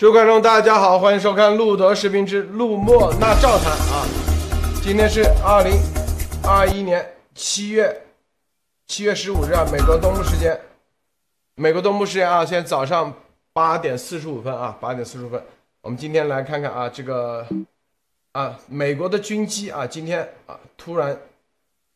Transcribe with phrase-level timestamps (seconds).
[0.00, 4.08] 诸位观众，大家好，欢迎收看路德视频之路莫那照谈啊。
[4.82, 5.78] 今天是二零
[6.42, 8.06] 二一年七月
[8.86, 10.58] 七月十五日啊，美国东部时间，
[11.54, 13.12] 美国东部时间啊，现在早上
[13.52, 15.44] 八点四十五分啊，八点四十五分。
[15.82, 17.46] 我们今天来看看啊，这个
[18.32, 21.14] 啊，美国的军机啊，今天啊，突然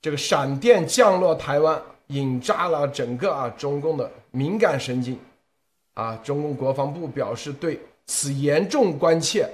[0.03, 5.19] 这个闪电降落台湾，引炸了整个啊中共的敏感神经
[5.95, 6.15] 啊。
[6.23, 7.81] 中共国防部表示对。
[8.07, 9.49] 此严重关切，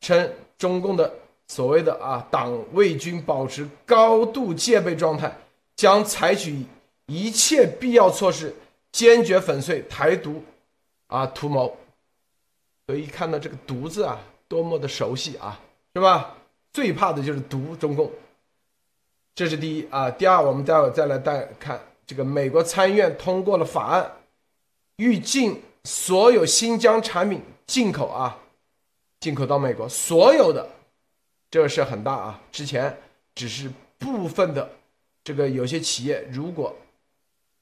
[0.00, 1.12] 称中共的
[1.48, 5.36] 所谓的啊党卫军保持高度戒备状态，
[5.74, 6.64] 将采取
[7.06, 8.54] 一切必要措施，
[8.92, 10.42] 坚决粉碎台独
[11.08, 11.76] 啊图谋。
[12.86, 15.60] 所以看到这个“独”字啊，多么的熟悉啊，
[15.94, 16.36] 是吧？
[16.72, 18.10] 最怕的就是独中共。
[19.34, 24.12] 这是第一啊，第二，我们待会再来带看这个美国参议院通过了法案，
[24.96, 27.42] 欲禁所有新疆产品。
[27.66, 28.38] 进口啊，
[29.20, 30.68] 进口到美国所有的，
[31.50, 32.40] 这个事很大啊。
[32.52, 32.96] 之前
[33.34, 34.70] 只是部分的，
[35.24, 36.74] 这个有些企业如果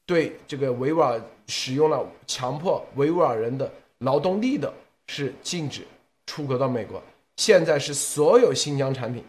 [0.05, 4.73] 对这个维吾尔使用了强迫维吾尔人的劳动力的，
[5.07, 5.87] 是禁止
[6.27, 7.03] 出口到美国。
[7.37, 9.25] 现在是所有新疆产品，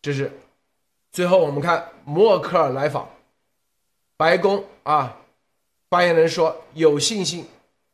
[0.00, 0.32] 这是
[1.12, 3.08] 最后我们看默克尔来访，
[4.16, 5.16] 白宫啊，
[5.90, 7.46] 发言人说有信心。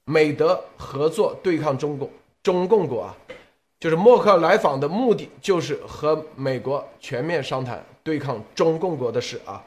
[0.04, 2.10] 美德合作对抗中共，
[2.42, 3.16] 中共国啊，
[3.80, 9.64] 就是默克尔来访的目的就是和美国全面商谈对抗中共国的事啊。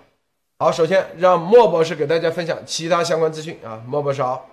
[0.59, 3.83] 好，首先让莫博士给大家分享其他相关资讯啊。
[3.87, 4.49] 莫博士好。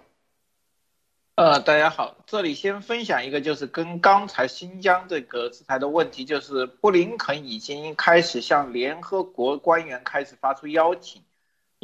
[1.37, 11.21] 呃，大家好，这里先分享一个，就是跟刚才新疆这个制裁的问题，就是布林肯已经开始向联合国官员开始发出邀请。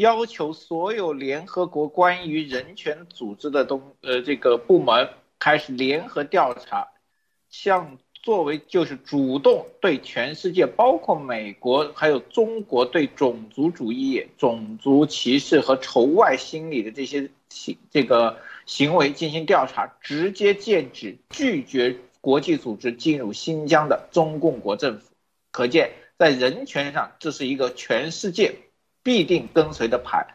[0.00, 6.88] 要求所有联合国关于人权组织的东呃这个部门开始联合调查，
[7.50, 25.10] 像作为就是主动对全世界，包括美国还有中国对种族主义、种族歧视和仇外心理的这些行这个行为进行调查，直接禁止拒绝国际组织进入新疆的中共国政府。
[25.50, 28.55] 可见在人权上，这是一个全世界。
[29.03, 30.27] 必定跟随的牌，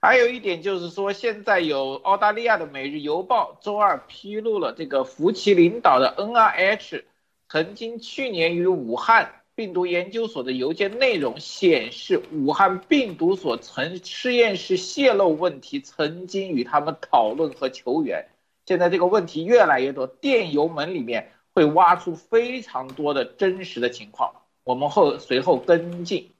[0.00, 7.04] 还有一点就是说，现在有澳大利亚的《每日邮报》周二披露了这个福奇领导的 N R H
[7.48, 18.28] 曾经去年与武汉病毒研究所的邮件内容显示，武汉病毒所曾实验室泄露问题曾经与他们讨论和求援。
[18.64, 26.30] 现在这个问题越来越多，电邮门里面会挖出非常多的真实的情况，我们后随后跟进。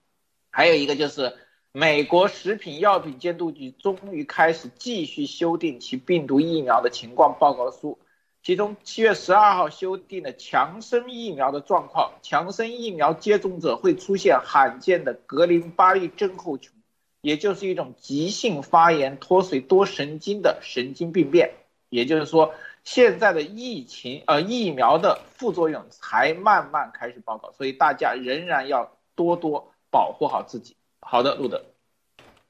[0.50, 1.34] 还有一个就是。
[1.78, 7.98] 美国食品药品监督局终于开始继续修订其病毒疫苗的情况报告书，
[8.42, 16.72] 其中七月十二号修订了强生疫苗的状况，强生疫苗接种者会出现罕见的格林巴利症候群，
[17.20, 21.50] 也就是一种急性发炎脱水多神经的神经病变。
[21.90, 22.54] 也就是说，
[22.84, 30.74] 现在的疫情呃疫苗的副作用才慢慢开始报告，所以大家仍然要多多保护好自己。
[31.08, 31.64] 好的，录的。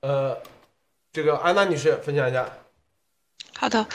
[0.01, 0.41] 呃，
[1.13, 2.51] 这个安娜女士分享一下。
[3.55, 3.87] 好的。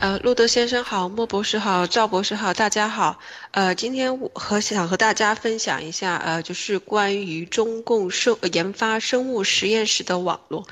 [0.00, 3.18] 呃，路德先生好，莫博士好，赵博士好，大家好。
[3.50, 10.64] 呃，今天我和想和大家分享一下，呃，就是关于中共生研发生物实验室的网络。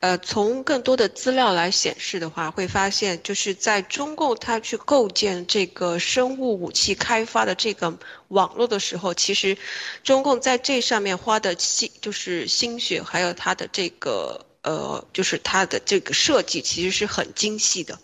[0.00, 7.98] 呃，从更多的资料来显示的话，会发现就是在中共他去构建这个生物武器开发的这个
[8.28, 9.56] 网络的时候，其实
[10.04, 14.44] 中共在这上面花的心就是心血，还有他的这个。
[14.66, 17.96] 呃，就是它的这个设计其实是很精细的，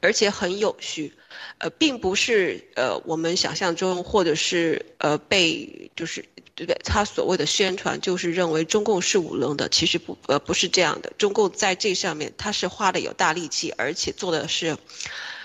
[0.00, 1.12] 而且很有序，
[1.58, 6.80] 呃，并不是呃我们想象中或者是呃被就是对不对？
[6.84, 11.12] 他所谓的宣传就是认为中共是无能的，其实不呃不是这样的。
[11.18, 14.76] 中共在这上面他是花的有大力气，而且做的是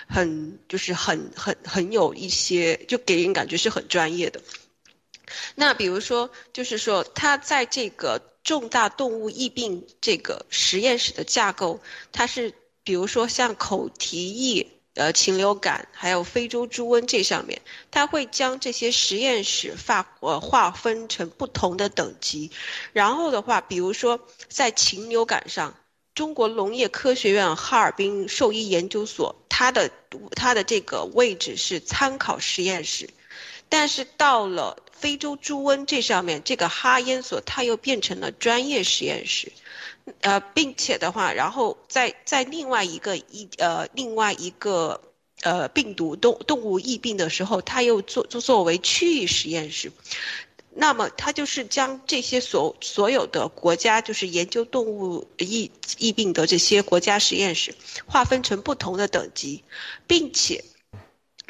[0.07, 4.41] 很就是很很很有一些，就给人感觉是很专业的。
[5.55, 8.21] 那比如说，就是说他在这个。
[8.43, 11.79] 重大动物疫病这个实验室的架构，
[12.11, 12.51] 它是
[12.83, 17.61] 比如说像口蹄疫、呃禽流感，还有非洲猪瘟这上面，
[17.91, 22.51] 它会将这些实验室划呃划分成不同的等级。
[22.93, 24.19] 然后的话，比如说
[24.49, 25.75] 在禽流感上，
[26.13, 29.91] 中国农业科学院哈尔滨兽医研究所，它的
[30.35, 33.09] 它的这个位置是参考实验室，
[33.69, 34.77] 但是到了。
[35.01, 39.51] 非洲猪瘟这上面，这个哈研所它又变成了专业实验室，
[40.19, 45.01] 呃，并且的话，然后在在另外一个一呃另外一个
[45.41, 49.91] 呃病毒动动物疫病的时候，它又作作作为区域实验室。
[50.73, 57.75] 那么，它就是将这些所所有的国家，就是研究动物疫疫病的这些国家实验室，
[58.05, 59.63] 划分成不同的等级，
[60.07, 60.63] 并且。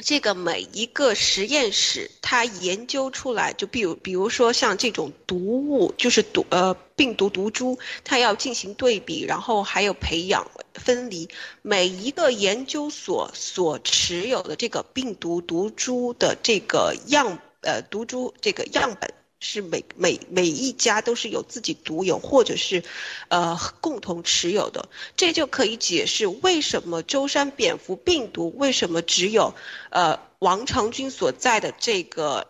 [0.01, 11.30] 这个每一个实验室，它研究出来，就比如比如说像这种毒物，就是毒呃病毒毒株，它要进行对比，然后还有培养分离。
[11.62, 19.13] 每一个研究所所持有的这个病毒毒株的这个样呃毒株这个样本。
[19.41, 22.83] 是每每每一家都是有自己独有，或者是，
[23.27, 29.55] 呃，共同持有的，这就可以解释为什么舟山蝙蝠病毒为什么只有，
[29.89, 32.47] 呃，王长军所在的这个，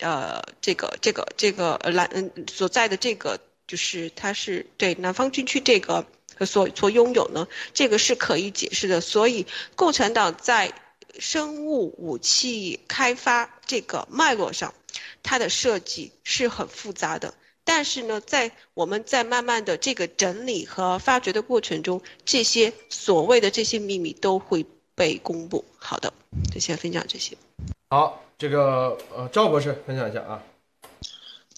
[0.00, 6.06] 呃，这个这个这个南嗯所在的这个就是它是对南方军区这个
[6.44, 7.48] 所所拥有呢？
[7.72, 9.00] 这个是可以解释的。
[9.00, 9.46] 所以
[9.76, 10.74] 共产党在
[11.18, 14.74] 生物武器开发这个脉络上。
[15.22, 17.34] 它的设计是很复杂的，
[17.64, 24.64] 但是呢，在我们在慢慢的这个整理和发掘的过程中，这些所谓的这些秘密都会
[24.94, 25.64] 被公布。
[25.78, 26.12] 好的，
[26.52, 27.36] 就先分享这些。
[27.88, 30.42] 好，这个呃，赵博士分享一下啊。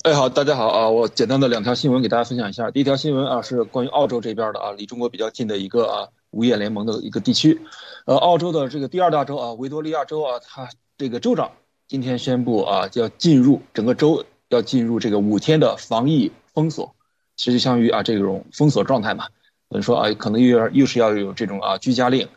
[0.03, 2.71] 哎，好，大家好啊，我简单的两条新闻给大家分享一下。
[2.71, 7.61] 第一条新闻啊，是关于澳洲这边的啊，离中国比较近的一个啊无业联盟的一个地区，
[8.05, 10.69] 呃，澳洲的这个第二大州啊，维多利亚州啊，它
[10.99, 11.53] 这个州长。
[11.89, 16.97] 今天宣布啊，要进入整个州要进入这个五天的防疫封锁，
[17.37, 19.27] 其实相当于啊这种封锁状态嘛。
[19.69, 22.29] 等于说啊，可能又要又是要有这种啊居家令，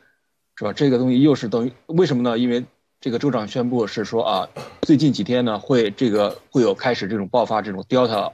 [0.56, 0.72] 是吧？
[0.74, 2.38] 这个东西又是等于为什么呢？
[2.38, 2.64] 因为
[3.02, 4.50] 这个州长宣布是说啊，
[4.82, 8.34] 最近几天呢会这个会有开始这种爆发这种 Delta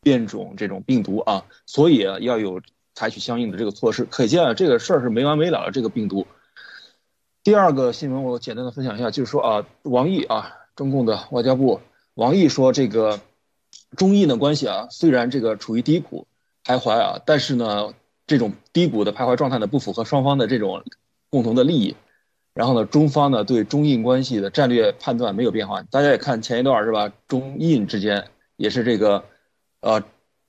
[0.00, 2.60] 变种这种病毒啊，所以要有
[2.94, 4.04] 采取相应的这个措施。
[4.04, 6.26] 可见啊这个事儿是没完没了的这个病毒。
[7.44, 11.80] 第二个新闻，我简单的分享一下，就是说啊，王毅啊，中共的外交部
[12.14, 13.18] 王毅说，这个
[13.96, 16.26] 中印的关系啊，虽然这个处于低谷
[16.64, 17.94] 徘徊啊，但是呢，
[18.28, 20.84] 这种低谷的徘徊状态呢，不符合双方的这种
[21.30, 21.96] 共同的利益。
[22.54, 25.82] 然后呢，中方呢对中印关系的战略判断没有变化。
[25.82, 27.10] 大家也看前一段是吧？
[27.26, 29.24] 中印之间也是这个，
[29.80, 30.04] 呃，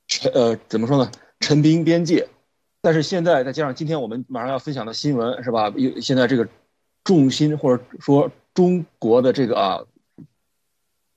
[0.05, 1.09] 陈呃，怎么说呢？
[1.39, 2.27] 陈兵边界。
[2.83, 5.73] 但是现在再加上今天我们马上要分享的新闻是吧？
[5.75, 6.47] 有现在这个。
[7.05, 9.81] 重心或者说中国的这个啊，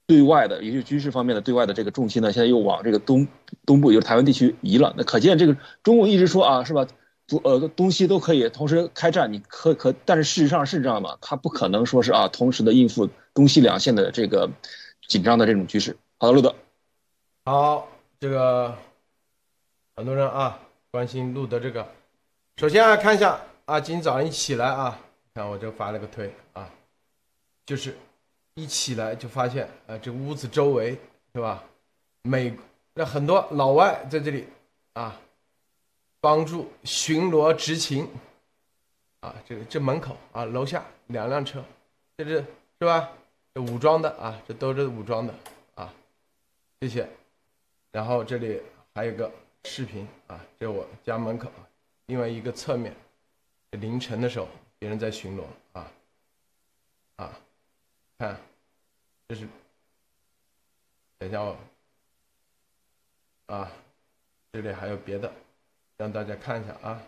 [0.05, 3.29] 对外的，也就是军事方面的对外的这个重心呢，现在又往这个东
[3.65, 4.93] 东部，也就是台湾地区移了。
[4.97, 6.89] 那可见这个中共一直说啊，是吧？
[7.29, 11.17] 不呃，东西都可以同时开战，你可可，但是事实上是这样吗？
[11.21, 14.51] 他不可能说是啊，同时的应付东西两线的这个
[15.07, 15.97] 紧张的这种局势。
[16.19, 16.53] 好的，路德。
[17.45, 17.87] 好，
[18.19, 18.77] 这个
[19.95, 20.59] 很多人啊
[20.97, 21.87] 关心路德这个，
[22.57, 24.99] 首先啊看一下啊，今天早上一起来啊。
[25.35, 26.73] 看，我就发了个推啊，
[27.67, 27.95] 就是
[28.55, 30.99] 一起来就发现，啊，这屋子周围
[31.35, 31.63] 是吧？
[32.23, 32.57] 美
[32.95, 34.49] 那很多老外在这里
[34.95, 35.21] 啊，
[36.19, 38.09] 帮助巡逻执勤
[39.21, 41.63] 啊，这个这门口啊，楼下两辆车，
[42.17, 42.43] 这是
[42.81, 43.11] 是吧？
[43.53, 45.35] 这武装的啊，这都是武装的
[45.75, 45.93] 啊，
[46.81, 47.07] 谢谢。
[47.93, 48.63] 然后这里
[48.95, 49.31] 还有个
[49.67, 51.51] 视频啊，这我家门口
[52.07, 52.95] 另外一个侧面，
[53.71, 54.49] 凌晨的时候。
[54.79, 55.91] 别人在巡逻啊，
[57.17, 57.33] 啊，
[58.19, 58.39] 看，
[59.27, 59.49] 这是，
[61.17, 61.57] 等一下哦，
[63.47, 63.73] 啊，
[64.53, 65.33] 这里还有别的，
[65.97, 67.03] 让大家看一下啊，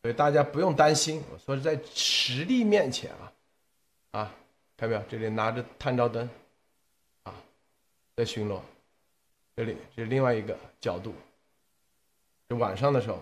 [0.00, 3.32] 所以大家不用担心，我说是在实力面前啊，
[4.12, 4.34] 啊，
[4.78, 5.10] 看到没有？
[5.10, 6.26] 这里拿着探照灯，
[7.24, 7.34] 啊，
[8.16, 8.62] 在巡逻，
[9.58, 11.12] 这里是另外一个角度，
[12.48, 13.18] 就晚上的时候。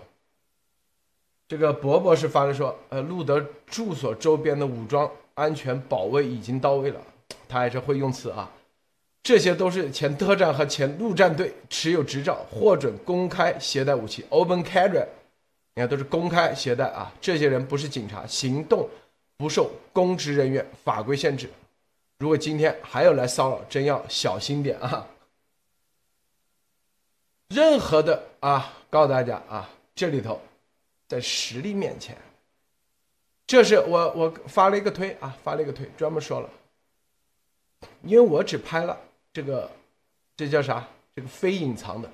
[1.49, 7.00] 这个博博士发的说，呃，路德住所周边的武装安全保卫已经到位了，
[7.49, 8.52] 他还是会用词啊，
[9.23, 15.07] 这些都是前特战和前陆战队持有执照，获准公开携带武器，open carry，
[15.75, 18.87] 你看都是公开携带啊，这些人不是警察，行动
[19.38, 21.49] 不受公职人员法规限制，
[22.19, 25.07] 如果今天还有来骚扰，真要小心点啊，
[27.48, 30.40] 任何的啊，告诉大家啊，这里头。
[31.08, 32.16] 在实力面前，
[33.46, 36.50] 这是我我发了一个推啊，发了一个推，专门说了，
[38.02, 38.98] 因为我只拍了
[39.32, 39.70] 这个，
[40.36, 40.84] 这叫啥？
[41.14, 42.10] 这个非隐藏的，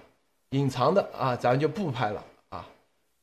[0.51, 2.69] 隐藏的啊，咱就不拍了啊。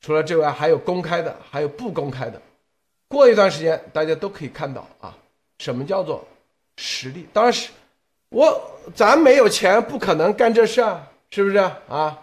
[0.01, 2.41] 除了这外，还有公开的，还有不公开的。
[3.07, 5.15] 过一段时间，大家都可以看到啊，
[5.59, 6.27] 什么叫做
[6.77, 7.27] 实力？
[7.31, 7.69] 当然是
[8.29, 8.59] 我
[8.95, 12.19] 咱没有钱，不可能干这事啊，是不是啊？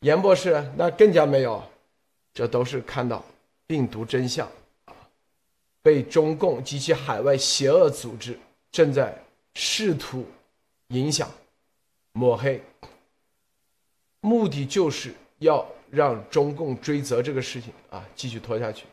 [0.00, 1.62] 严博士，那更加没有。
[2.34, 3.24] 这都是看到
[3.64, 4.46] 病毒真相
[4.86, 4.92] 啊，
[5.80, 8.36] 被中共及其海外邪恶组织
[8.72, 9.16] 正在
[9.54, 10.26] 试图
[10.88, 11.30] 影响、
[12.12, 12.60] 抹黑，
[14.20, 18.84] 目的就是要让中共追责这个事情啊继续拖下去。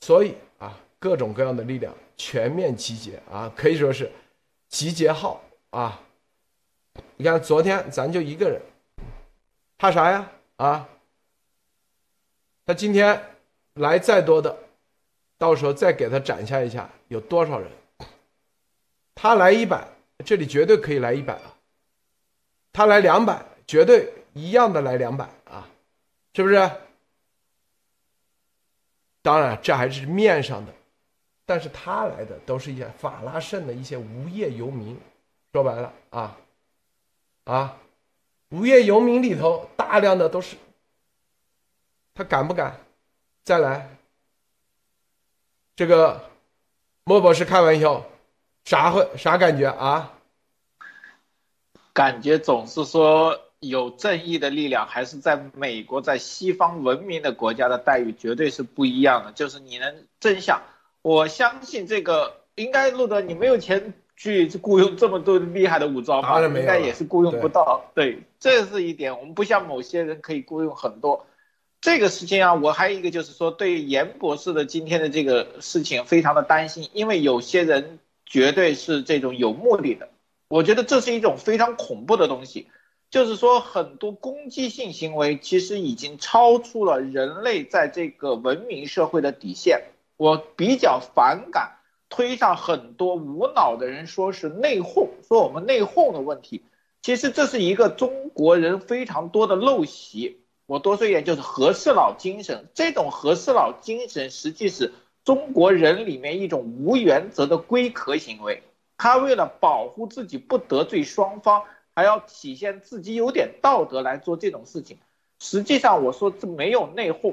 [0.00, 4.12] 所以啊，各种各样的力量全面集结啊，可以说是
[4.68, 5.98] 集结号啊。
[7.16, 8.60] 你看，昨天咱就一个人，
[9.78, 10.30] 怕啥呀？
[10.56, 10.88] 啊，
[12.66, 13.36] 他今天
[13.74, 14.56] 来再多的，
[15.38, 17.70] 到时候再给他展下一下，有多少人？
[19.14, 19.86] 他来一百，
[20.24, 21.56] 这里绝对可以来一百啊。
[22.72, 25.68] 他来两百，绝对一样的来两百啊，
[26.34, 26.70] 是不是？
[29.20, 30.72] 当然，这还是面上的，
[31.46, 34.98] 但是他来的都是一些法拉盛的一些无业游民，
[35.52, 36.36] 说白了啊。
[37.44, 37.76] 啊，
[38.50, 40.56] 无业游民里头大量的都是，
[42.14, 42.78] 他敢不敢
[43.42, 43.96] 再来？
[45.74, 46.30] 这个
[47.04, 48.06] 莫博士开玩笑，
[48.64, 50.12] 啥会啥感觉啊？
[51.92, 59.32] 感觉总是说有正义的力量，还是在美国，在西方文明的国家的待遇绝对是不一样的。
[59.32, 60.62] 就是你能真相，
[61.02, 63.94] 我相信这个应该路德，你没有钱。
[64.22, 67.90] 去雇佣这么多厉害的武装吧，应该也是雇佣不到。
[67.92, 69.18] 对，这是一点。
[69.18, 71.26] 我们不像某些人可以雇佣很多。
[71.80, 80.08] 这个事情啊，我还有一个就是说，对严博士的今天的这个事情非常的担心，因为有些人绝对是这种有目的的。
[80.46, 82.68] 我觉得这是一种非常恐怖的东西，
[83.10, 89.82] 就是说很多攻击性行为其实已经超出了人类在这个文明社会的底线。
[90.16, 91.72] 我比较反感。
[92.12, 96.62] 推上很多无脑的人说是内讧，说我们内讧的问题，
[97.00, 100.42] 其实这是一个中国人非常多的陋习。
[100.66, 102.68] 我多说一点，就是和事佬精神。
[102.74, 104.92] 这种和事佬精神，实际是
[105.24, 108.62] 中国人里面一种无原则的龟壳行为。
[108.98, 111.64] 他为了保护自己不得罪双方，
[111.94, 114.98] 还要体现自己有点道德来做这种事情。
[115.38, 117.32] 实际上，我说这没有内讧。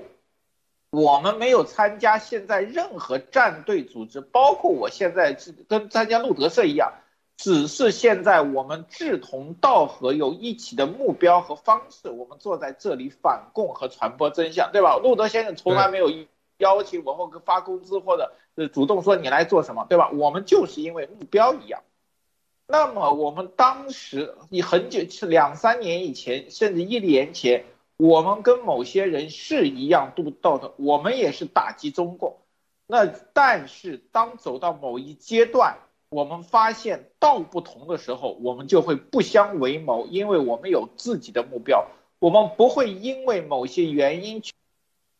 [0.92, 6.94] 我们没有参加现在任何战队组织，包括我现在是跟参加路德社一样，
[7.38, 14.98] 只是现在我们志同道合，有一起的目标和方式，我们坐在这里反共和传播真相，对吧？
[14.98, 16.12] 路德先生从来没有
[16.58, 18.34] 邀请我或发工资或者
[18.74, 20.10] 主动说你来做什么，对吧？
[20.10, 21.84] 我们就是因为目标一样。
[22.66, 27.64] 那么我们当时你很久是两三年以前，甚至一年前。
[28.00, 32.38] 我们跟某些人是一样度道的，我们也是打击中共。
[32.88, 41.88] 那但是当走到某一阶段，我们发现道不同的时候，我们就会不相为谋，因为我们有自己的目标，
[42.20, 44.54] 我们不会因为某些原因去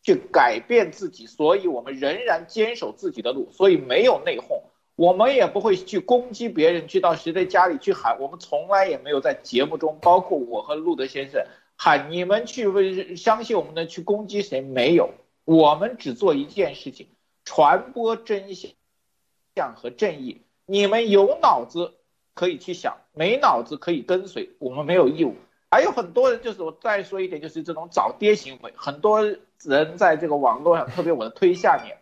[0.02, 4.62] 去改变自己，所以我们仍然坚守自己的路，所以没有内讧，
[4.96, 11.44] 我们也不会去攻击别人，去到谁的家里去喊，我们从来也没有在节目中，包括我和路德先生。
[11.82, 14.60] 喊你们去为相信我们的去攻击谁？
[14.60, 15.14] 没有，
[15.46, 17.08] 我们只做一件事情：
[17.46, 20.42] 传播真相和正义。
[20.66, 21.94] 你们有脑子
[22.34, 24.50] 可以去想，没脑子可以跟随。
[24.58, 25.36] 我们没有义务。
[25.70, 28.74] 还有很多人，就是我再说一点，就是这种找爹行为。
[28.76, 29.22] 很多
[29.62, 31.96] 人在这个网络上，特别我的推下面，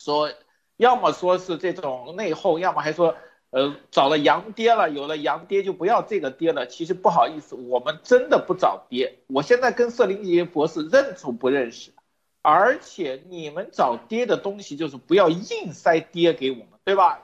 [0.00, 0.32] 说，
[0.76, 3.14] 要么说是这种内讧，要么还说。
[3.50, 6.66] 呃，找了洋爹了，有了洋爹就不要这个爹了。
[6.66, 9.18] 其实不好意思，我们真的不找爹。
[9.28, 11.92] 我现在跟瑟琳杰博士认出不认识，
[12.42, 17.22] 而且你们找爹的东西就是不要硬塞爹给我们，对吧？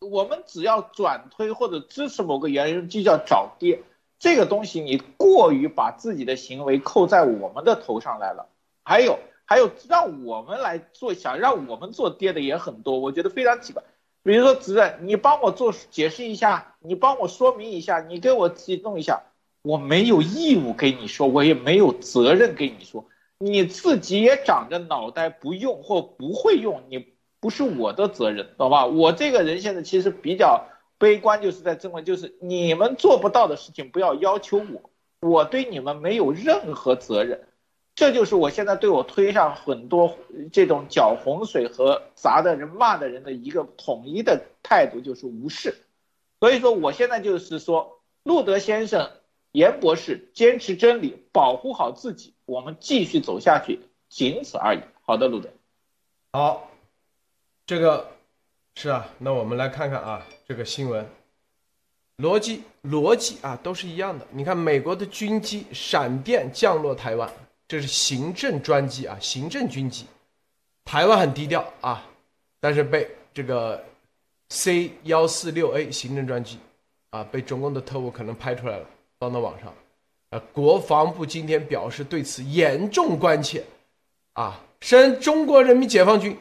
[0.00, 3.82] 我们只要转推或者支持某个原因，就叫找爹。
[4.18, 8.48] 这个东西你过于把自己的行为扣在我们的头上来了。
[8.82, 13.82] 还有还有，让我们来做，想让我们做爹的也很多，我觉得非常奇怪。
[14.26, 19.22] 比如说，主任，你帮我做解释一下，你帮我说明一下，你给我提弄一下，
[19.62, 23.04] 我没有义务给你说，我也没有责任给你说，
[23.38, 27.06] 你自己也长着脑袋不用或不会用，你
[27.38, 28.84] 不是我的责任，懂吧？
[28.86, 30.66] 我这个人现在其实比较
[30.98, 34.90] 悲观，就是在这么，就是你们做不到的事情不要要求我，
[35.20, 37.46] 我对你们没有任何责任。
[37.96, 40.18] 这就是我现在对我推上很多
[40.52, 45.74] 这种搅洪水和砸的人骂的人的一个统一的态度，就是无视。
[46.38, 49.10] 所以说，我现在就是说，路德先生、
[49.50, 54.80] 严博士坚持真理，保护好自己，我们继续走下去，仅此而已。
[55.00, 55.48] 好的，路德。
[56.32, 56.70] 好，
[57.64, 58.10] 这个
[58.74, 61.08] 是啊，那我们来看看啊，这个新闻
[62.18, 64.26] 逻辑逻辑啊都是一样的。
[64.32, 67.32] 你看，美国的军机闪电降落台湾。
[67.68, 70.06] 这是行政专机啊，行政军机，
[70.84, 72.06] 台湾很低调啊，
[72.60, 73.84] 但是被这个
[74.50, 76.58] C 幺四六 A 行政专机
[77.10, 78.86] 啊，被中共的特务可能拍出来了，
[79.18, 79.74] 放到网上。
[80.30, 83.64] 呃，国防部今天表示对此严重关切，
[84.34, 86.36] 啊，申中国人民解放军，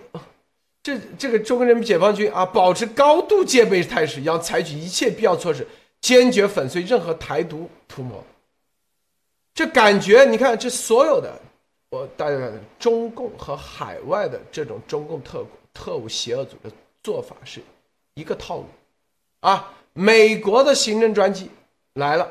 [0.83, 5.67] 这这个中国人民解放军啊，保持高度戒备态势，要采取一切必要措施，
[6.01, 8.23] 坚决粉碎任何台独图谋。
[9.55, 11.33] 这感觉，你看这所有的，
[11.89, 15.43] 我大家看，中共和海外的这种中共特
[15.73, 16.71] 特务邪恶组织
[17.01, 17.59] 做法是
[18.13, 18.65] 一个套路，
[19.39, 21.49] 啊，美国的行政专机
[21.93, 22.29] 来了，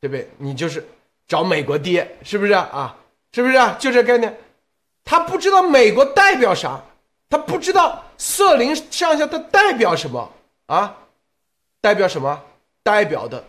[0.00, 0.28] 对不对？
[0.36, 0.86] 你就是。
[1.26, 2.94] 找美国爹是不是啊？
[3.32, 3.74] 是不是啊？
[3.80, 4.38] 就这概念，
[5.06, 6.84] 他不知道美国代表啥，
[7.30, 10.30] 他不知道瑟林上下他代表什么
[10.66, 10.98] 啊？
[11.80, 12.42] 代表什么？
[12.82, 13.42] 代表的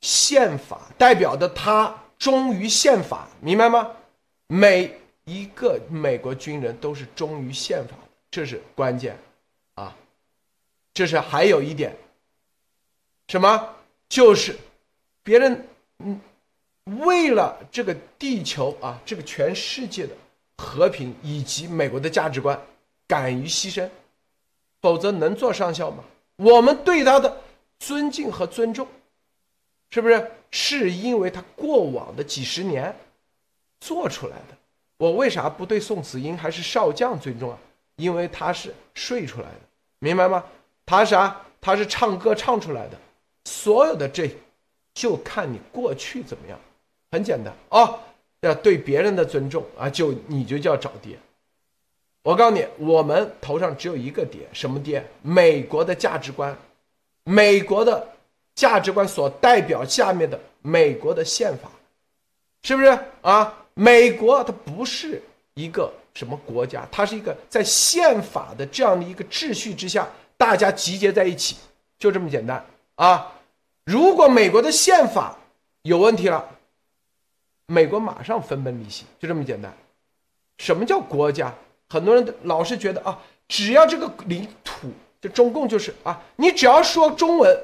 [0.00, 3.90] 宪法，代表的他忠于宪法，明白吗？
[4.46, 7.96] 每一个美国军人都是忠于宪法，
[8.30, 9.18] 这是关键
[9.74, 9.96] 啊！
[10.94, 11.96] 这是还有一点，
[13.26, 13.74] 什么？
[14.08, 14.56] 就是
[15.24, 15.66] 别人
[15.98, 16.20] 嗯。
[16.84, 20.14] 为了这个地球啊，这个全世界的
[20.58, 22.60] 和平以及美国的价值观，
[23.08, 23.88] 敢于牺牲，
[24.80, 26.04] 否则能做上校吗？
[26.36, 27.40] 我们对他的
[27.80, 28.86] 尊敬和尊重，
[29.92, 32.96] 是不是是因为他过往的几十年
[33.78, 34.56] 做出来的？
[34.96, 37.58] 我为啥不对宋子英还是少将尊重啊？
[37.96, 39.60] 因为他是睡出来的，
[39.98, 40.42] 明白吗？
[40.86, 41.42] 他啥？
[41.60, 42.98] 他是唱歌唱出来的，
[43.44, 44.34] 所有的这
[44.94, 46.58] 就看你过去怎么样。
[47.10, 48.00] 很简单啊，
[48.40, 51.18] 要对别人的尊重啊，就你就叫找爹。
[52.22, 55.04] 我告诉你，我们头上只有一个爹，什么爹？
[55.20, 56.56] 美国的价值观，
[57.24, 58.08] 美国的
[58.54, 61.70] 价值观所代表下面的美国的宪法，
[62.62, 63.58] 是不是啊？
[63.74, 65.22] 美国它不是
[65.54, 71.56] 一个什么国家，它是一个在宪法的这样的一个秩序之下，大家集结在一起，
[71.98, 72.64] 就这么简单
[72.96, 73.32] 啊。
[73.84, 75.38] 如果美国的宪法
[75.82, 76.46] 有问题了，
[77.66, 79.74] 美国马上分崩离析，就这么简单。
[80.58, 81.52] 什么叫国家？
[81.88, 87.58] 很多人老是觉得啊，只要这个领土，就中共就是啊，你只要说中文，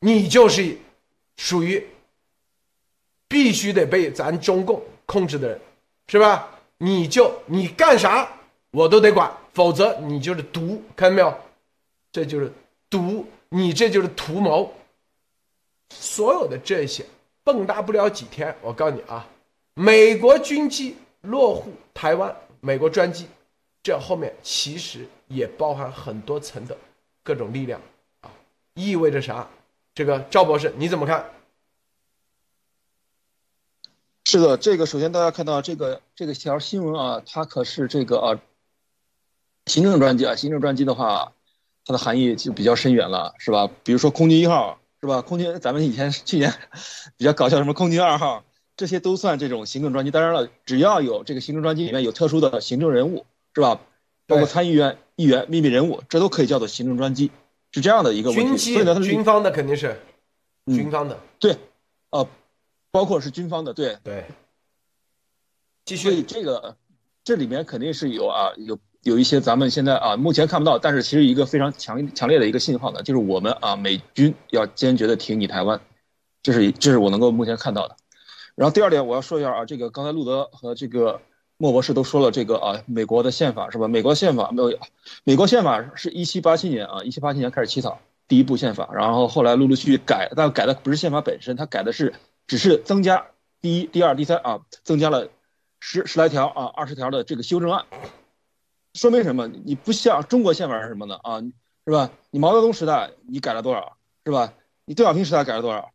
[0.00, 0.76] 你就是
[1.36, 1.86] 属于
[3.26, 5.60] 必须得被咱中共控制的人，
[6.08, 6.48] 是吧？
[6.78, 8.30] 你就你干啥
[8.70, 11.36] 我都得管，否则你就是毒，看到没有？
[12.12, 12.52] 这就是
[12.88, 14.72] 毒，你这就是图谋。
[15.90, 17.04] 所有的这些
[17.42, 19.26] 蹦跶不了几天，我告诉你啊。
[19.74, 23.26] 美国军机落户台湾，美国专机，
[23.82, 26.76] 这后面其实也包含很多层的
[27.22, 27.80] 各种力量
[28.20, 28.30] 啊，
[28.74, 29.48] 意味着啥？
[29.98, 31.28] 这个赵博士你怎么看？
[34.24, 38.38] 是的，这个首先大家看到这个这个条新闻啊，它可是这个啊
[39.66, 41.32] 行政专机啊，行政专机的话，
[41.84, 43.68] 它的含义就比较深远了，是吧？
[43.82, 45.20] 比如说空军一号，是吧？
[45.20, 46.54] 空军咱们以前去年
[47.18, 48.44] 比较搞笑，什么空军二号。
[48.76, 53.80] 这些都算这种行政专机，当然了，只要有这个行政专机里面有特殊的行政人物，是吧？
[54.28, 57.32] 包括参议员、议员、秘密人物，这都可以叫做行政专机，
[57.72, 58.44] 是这样的一个问题。
[58.46, 60.00] 军机，军方的肯定是，
[60.66, 61.56] 军方的，对，
[62.10, 62.26] 呃，
[62.90, 64.24] 包括是军方的，对对。
[65.84, 66.10] 继续。
[66.10, 66.76] 所以这个
[67.24, 75.80] 这里面肯定是有啊，有有一些咱们现在啊目前看不到，但是其实一个非常强强烈的一个信号呢，就是我们啊美军要坚决的挺你台湾，
[76.42, 77.96] 这是这是我能够目前看到的。
[78.54, 81.20] 然后第二点，我要说一下啊，这个刚才路德和这个
[81.60, 83.88] 莫博士都说了这个啊，美国的宪法是吧？
[83.88, 84.78] 美国宪法没有，
[85.24, 92.14] 美国宪法是一七八七年啊，一七八七年开始起草第一部宪法，然后后来陆陆续续改，但改的不是宪法本身，它改的是
[92.46, 93.26] 只是增加
[93.60, 95.28] 第一、第二、第三啊，增加了
[95.80, 97.84] 十十来条啊，二十条的这个修正案，
[98.94, 99.48] 说明什么？
[99.48, 101.40] 你不像中国宪法是什么呢啊？
[101.84, 102.10] 是吧？
[102.30, 103.96] 你毛泽东时代你改了多少？
[104.24, 104.52] 是吧？
[104.84, 105.90] 你邓小平时代改了多少？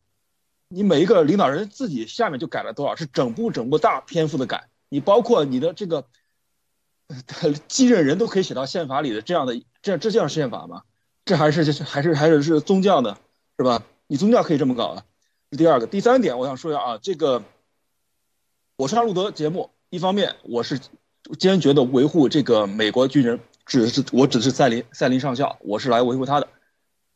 [0.68, 2.98] 你每一个领导人自己下面就改了多少？
[2.98, 4.68] 是整部整部大篇幅的改。
[4.94, 6.06] 你包括你的这个
[7.68, 10.84] 继任人都可以写到宪法里的这样的，这这叫宪法吗？
[11.26, 13.18] 这还是还是还是是宗教呢，
[13.58, 13.84] 是吧？
[14.06, 15.04] 你宗教可以这么搞啊？
[15.50, 17.42] 第二个，第三点，我想说一下啊，这个
[18.76, 20.80] 我上路德节目，一方面我是
[21.40, 26.48] 坚决的维护这个美国军人，只是我只是赛林赛林上校，我是来维护他的。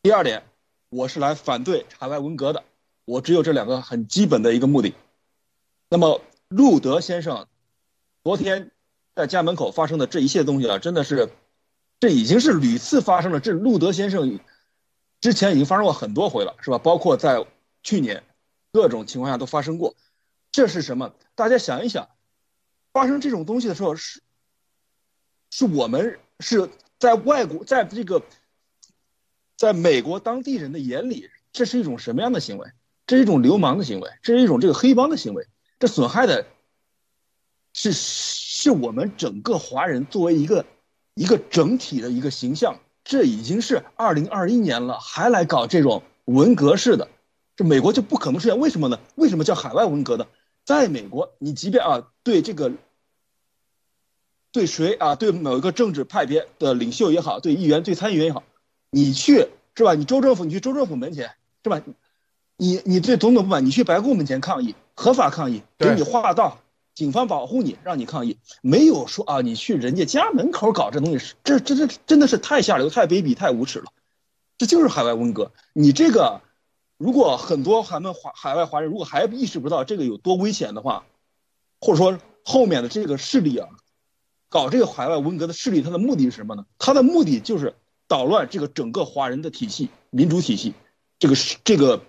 [0.02, 0.42] 第二点，
[0.90, 2.64] 我是来反对海外文革的。
[3.06, 4.96] 我只有这两个很基本的一个目的。
[5.90, 7.48] 那么，路德先生
[8.28, 8.72] 昨天
[9.16, 11.30] 在家门口发生的这一切东西啊，真的是，
[11.98, 13.40] 这已经是屡次发生了。
[13.40, 14.42] 这路德先生
[15.22, 16.78] 之前已经发生过很多回了，是吧？
[16.78, 17.48] 包括在
[17.84, 18.26] 去年
[18.74, 19.96] 各种情况下都发生过。
[20.52, 21.14] 这是什么？
[21.36, 22.10] 大家想一想，
[22.92, 24.22] 发生这种东西的时候是
[25.50, 28.22] 是我们是在外国，在这个，
[29.56, 32.68] 在美国当地人的眼里，这是一种什么样的行为？
[33.06, 35.48] 这是一种流氓的行为，这是一种这个黑帮的行为，
[35.80, 36.46] 这损害的，
[37.78, 40.66] 是是我们整个华人作为一个
[41.14, 42.80] 一个整体的一个形象。
[43.04, 47.08] 这已经是二零二一年了，还来搞这种文革式的，
[47.56, 48.58] 这美国就不可能出现。
[48.58, 49.00] 为什么呢？
[49.14, 50.26] 为什么叫海外文革呢？
[50.66, 52.72] 在美国，你即便啊对这个，
[54.52, 58.44] 对谁啊对某一个政治派别的领袖也好，对议员、对参议员也好，
[58.90, 59.94] 你去是吧？
[59.94, 61.32] 你州政府，你去州政府门前
[61.64, 61.80] 是吧？
[62.58, 66.58] 你你对总统不满，你去白宫门前抗议，合法抗议，给你划道，
[66.98, 73.92] 警方保护你，让你抗议，没有说啊，你去人家家门口搞这东西，这这这真的是太下流、太卑鄙、太无耻了，
[74.58, 75.52] 这就是海外文革。
[75.74, 76.42] 你这个，
[76.98, 81.06] 如果很多海外华海外华人如果还意识不到这个有多危险的话，
[81.80, 83.70] 或者说后面的这个势力啊，
[84.50, 86.66] 搞这个海外文革的势力，他的目的是什么呢？
[86.80, 87.76] 他的目的就是
[88.08, 90.74] 捣乱这个整个华人的体系、民主体系，
[91.20, 92.02] 这个是这个。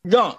[0.00, 0.38] 让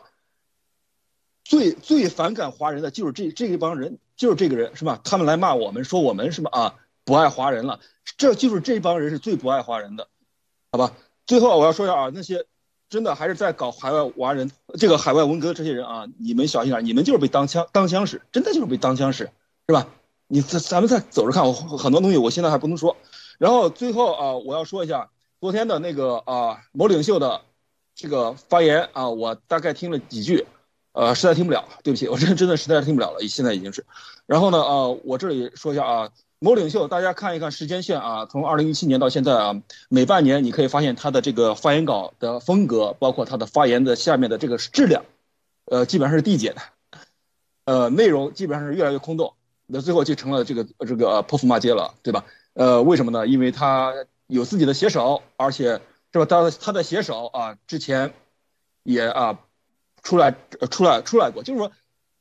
[1.43, 5.01] 最最反感华人的就是这这一帮人，就是这个人是吧？
[5.03, 6.49] 他们来骂我们，说我们是吧？
[6.53, 7.79] 啊，不爱华人了，
[8.17, 10.07] 这就是这帮人是最不爱华人的，
[10.71, 10.93] 好吧？
[11.27, 12.45] 最后我要说一下啊，那些
[12.89, 19.29] 真的还是在搞海外华人这个海外文革这些人啊，你们小心点，你们就是被当枪当枪使，真的就是被当枪使，
[19.67, 19.87] 是吧？
[20.27, 22.95] 你咱咱们再走着看，我很多东西我现在还不能说。
[23.37, 25.09] 然后最后啊，我要说一下
[25.41, 27.41] 昨天的那个啊某领袖的。
[27.95, 30.47] 这个发言啊，我大概听了几句，
[30.93, 33.85] 呃，实在听不了，对不起，我真真的实在是听不了了，现在已经是。
[34.25, 45.03] 然后呢，呃，我这里说一下啊，某领袖，大家看一看时间线啊，从二零一七年到现在啊，每半年你可以发现他的这个发言稿的风格，包括他的发言的下面的这个质量，
[45.65, 46.61] 呃，基本上是递减的，
[47.65, 49.33] 呃，内容基本上是越来越空洞，
[49.65, 52.25] 那最后就成了这个这个泼妇骂街了，对吧？
[52.53, 53.27] 呃，为什么呢？
[53.27, 53.93] 因为他
[54.27, 55.81] 有自己的写手，而且。
[56.15, 56.25] 是吧？
[56.27, 58.13] 他他的写手啊，之前
[58.83, 59.39] 也啊
[60.03, 60.35] 出来
[60.69, 61.71] 出来出来过，就是说，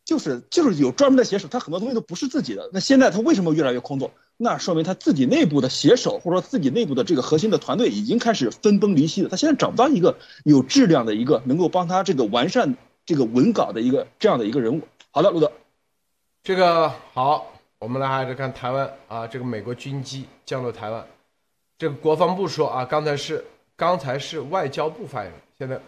[0.05, 2.71] 就是就是有专门的写手，他很多东西都不是自己的。
[2.73, 4.11] 那现在他为什么越来越空洞？
[4.37, 9.29] 那说明他自己内部的写手，或者说自己内部的这个核心的团队已经开始分崩离析了。
[9.29, 14.83] 他现在找不到一个有质量的一个能够帮他这个完善这个文稿的一个这样的一个人物。
[15.11, 15.53] 好的，路德，
[16.43, 21.07] 这个好，我们来还是看台湾啊，这个美国军机降落台湾，
[21.79, 23.45] 这个国防部说啊，刚才是。
[23.75, 25.81] 刚才是外交部发言人，现在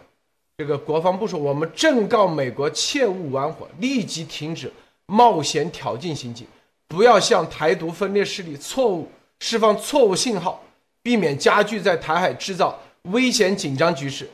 [0.57, 4.71] 这个国防部说，我们正告美国切勿玩火，立即停止
[5.05, 6.47] 冒险挑衅行径，
[6.87, 10.63] 不要向台独分裂势力错误释放错误信号，
[11.03, 12.79] 避免加剧在台海制造
[13.11, 14.29] 危险紧张局势。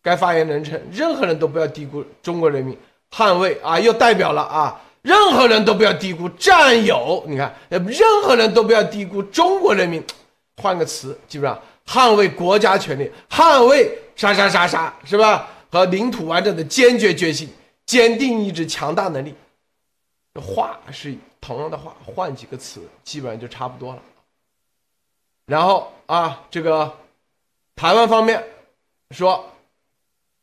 [0.00, 2.78] 该发言人称，任何人都不要低估中国人民
[3.10, 7.24] 捍卫啊，又代表了啊，任何人都不要低估战友。
[7.26, 10.00] 你看，任何人都不要低估中国人民。
[10.62, 11.60] 换个词，基本上。
[11.86, 15.50] 捍卫国家权利，捍卫啥啥啥啥，是吧？
[15.74, 17.48] 和领土完整的坚决决心，
[17.84, 19.34] 坚定意志，强大能力。
[20.40, 24.00] 话是同样的话，换几个词，基本上就差不多了。
[25.46, 26.96] 然后啊，这个
[27.74, 28.40] 台湾方面
[29.10, 29.44] 说，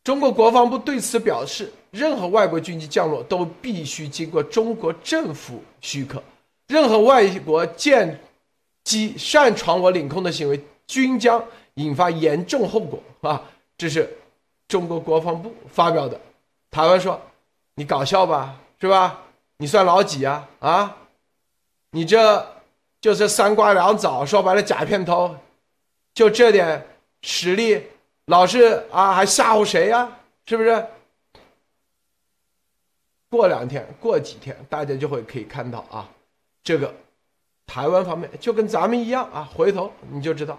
[0.04, 6.22] 中国国防部对此表示，任何外国军机降落都必须经过中国政府许可，
[6.68, 8.20] 任何外国舰
[8.84, 10.62] 机擅闯我领空的行为。
[10.88, 11.42] 均将
[11.76, 13.42] 引发严重后果啊！
[13.78, 14.14] 这是
[14.72, 16.18] 中国国防部发表的。
[16.70, 17.20] 台湾说
[17.76, 19.22] ：“你搞笑吧，是吧？
[19.58, 20.48] 你算老几啊？
[20.62, 20.96] 啊？
[21.90, 22.56] 你这
[23.02, 25.36] 就是三瓜两枣，说白了假片头，
[26.14, 26.88] 就这点
[27.22, 27.84] 实力，
[28.28, 30.10] 老是啊还吓唬谁呀？
[30.46, 30.88] 是不是？
[33.30, 36.08] 过两天，过几天，大家就会可以看到啊，
[36.64, 36.94] 这个
[37.66, 40.58] 台湾方面就跟咱们一样啊，回头你就知道。”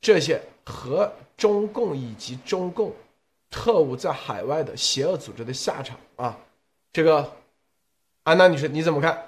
[0.00, 2.92] 这些和中共以及中共
[3.50, 6.38] 特务在海外的邪恶组织的下场啊，
[6.92, 7.36] 这个
[8.22, 9.26] 安娜女士你怎么看？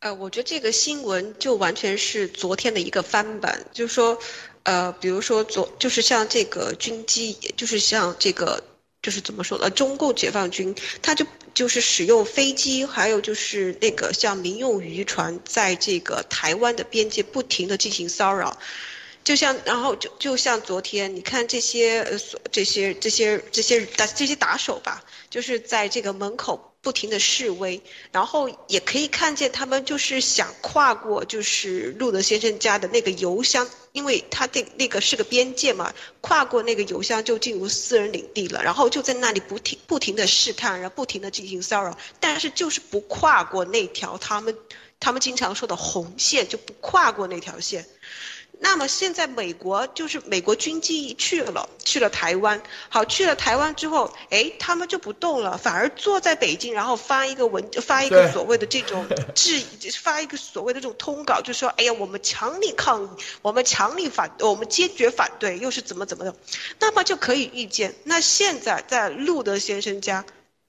[0.00, 4.18] 呃，我觉得这个新闻就完全是昨天的一个翻版，就是说，
[4.64, 8.62] 呃，比如说昨就是像这个军机，就是像这个
[9.00, 9.70] 就是怎么说呢？
[9.70, 11.26] 中共解放军他就。
[11.54, 18.56] 就是使用飞机，还有就是那个像民用渔船，在这个台湾的边界不停的进行骚扰，
[19.24, 22.18] 就像然后就就像昨天，你看这些呃，
[22.50, 27.80] 这些这些这些打这些打手吧，就是在这个门口不停的示威，
[28.10, 44.56] 然后也可以看见他们就是想跨过就是路德先生家的那个邮箱，因为他那那个是个边界嘛，跨过那个邮箱就进入私人领地了，然后就在那里不停不停的试探，然后不停的进行骚扰，但是就是不跨过那条他们
[44.98, 47.86] 他们经常说的红线，就不跨过那条线。
[48.64, 59.60] 那么现在美国就是美国军机去了，去了台湾，好去了台湾之后，哎，他们就不动了，反而坐在北京，然后发一个文，发一个所谓的这种质，
[60.00, 63.08] 发一个所谓的这种通稿，就说，哎呀，我们强力抗议，
[63.42, 66.32] 我们强力反，我们坚决反对，又是怎么怎么的，
[66.78, 70.24] 那么就可以预见，那现在在路德先生家，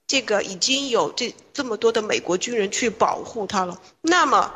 [0.08, 4.52] 这个已经有这这么多的美国军人去保护他了，那么。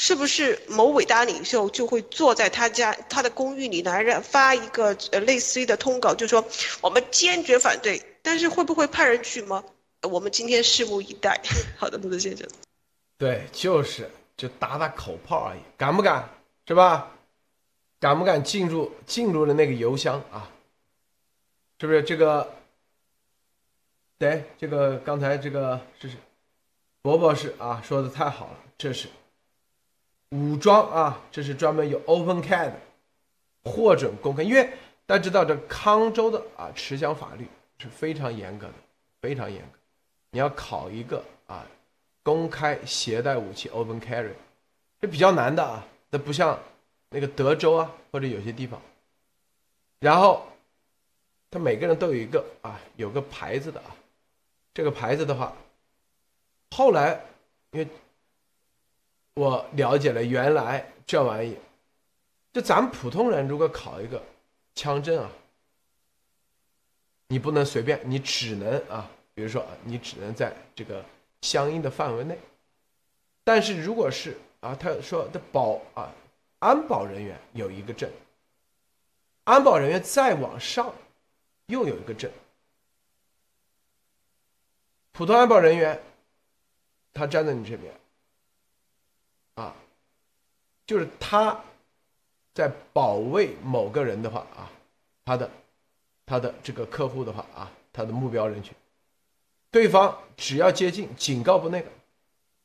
[0.00, 6.42] 是不是某伟大领袖就会坐在他家他的公寓里来人发一个呃类似于的通稿，就说
[6.80, 9.62] 我们坚决反对，但是会不会派人去吗？
[10.02, 11.40] 我们今天拭目以待。
[11.76, 12.48] 好的，陆德先生。
[13.18, 16.28] 对，就是就打打口炮而已，敢不敢
[16.68, 17.10] 是吧？
[17.98, 20.48] 敢不敢进入进入了那个邮箱啊？
[21.80, 22.54] 是不是这个？
[24.16, 26.08] 对，这个刚才这个是
[27.02, 29.08] 伯伯是啊，说的太好了，这是。
[30.30, 32.72] 武装啊，这是专门有 OpenCAD
[33.64, 34.70] 获准公开，因为
[35.06, 38.74] 大家知道这康州的啊持枪法律是非常严格的，
[39.22, 39.78] 非常严格。
[40.30, 41.64] 你要考一个啊
[42.22, 44.34] 公开携带武器 Open Carry，
[45.00, 46.58] 这比较难的啊，这不像
[47.08, 48.78] 那个德州啊或者有些地方。
[50.00, 50.46] 然后
[51.50, 53.96] 他每个人都有一个啊有个牌子的啊，
[54.74, 55.56] 这个牌子的话，
[56.70, 57.18] 后来
[57.70, 57.88] 因为。
[59.38, 61.56] 我了解了，原来这玩意，
[62.52, 64.20] 就咱们普通人如果考一个
[64.74, 65.30] 枪证啊，
[67.28, 71.04] 你不能随便，你只能啊，比如说啊你只能在这个
[71.42, 72.36] 相应的范围内。
[73.44, 76.12] 但是如果是啊，他说的保啊，
[76.58, 78.10] 安保人员有一个证，
[79.44, 80.92] 安保人员再往上
[81.66, 82.28] 又有一个证，
[85.12, 86.02] 普通安保人员
[87.12, 87.97] 他站在你这边。
[90.88, 91.54] 就是他，
[92.54, 94.72] 在保卫某个人的话啊，
[95.26, 95.50] 他的，
[96.24, 98.72] 他的这个客户的话啊，他的目标人群，
[99.70, 101.90] 对方只要接近，警告不那个，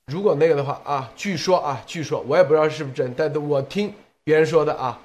[0.05, 5.01] 如果那个的话啊，据说啊，据说我也不知道是不是真，但是我听别人说的啊，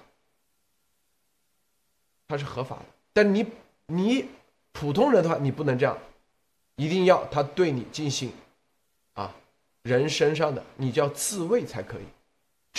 [2.29, 3.45] 他是合法的，但你
[3.87, 4.29] 你
[4.71, 5.99] 普通人的话，你不能这样，
[6.77, 8.33] 一定要他对你进行
[9.15, 9.35] 啊。
[9.83, 12.05] 人身上的你叫自卫才可以，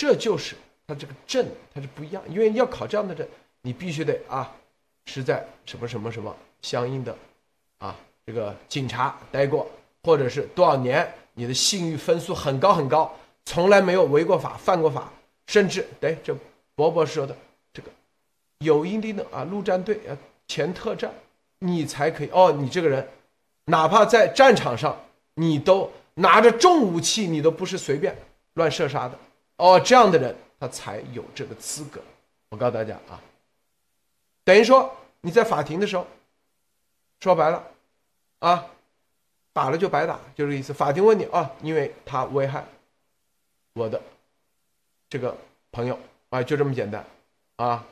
[0.00, 3.28] 这就是他这个证，它是不一样，因为要考这样的证，
[3.60, 4.50] 你必须得啊，
[5.04, 7.14] 是在什么什么什么相应的，
[7.76, 9.70] 啊，这个警察待过，
[10.02, 15.12] 或者是多少年，你的信誉分数很高很高，从来没有违过法、犯过法，
[15.48, 16.34] 甚至对这
[16.74, 17.36] 伯伯说的
[17.74, 17.90] 这个
[18.60, 20.16] 有一定的啊陆战队啊
[20.48, 21.12] 前特战，
[21.58, 23.06] 你才可以哦，你这个人，
[23.66, 24.98] 哪怕在战场上，
[25.34, 25.92] 你都。
[26.14, 28.14] 拿着重武器，你都不是随便
[28.54, 29.16] 乱射杀的
[29.60, 29.78] 哦。
[29.78, 32.00] 这样的人，他才有这个资格。
[32.48, 33.20] 我告诉大家啊，
[34.42, 36.06] 等于说你在法庭的时候，
[37.20, 37.64] 说白了，
[38.40, 38.66] 啊，
[39.52, 40.72] 打了就白打，就这个意思。
[40.72, 42.64] 法庭问你啊，因为他危害
[43.74, 44.02] 我的
[45.08, 45.36] 这个
[45.70, 45.96] 朋友
[46.30, 47.04] 啊，就这么简单
[47.56, 47.86] 啊。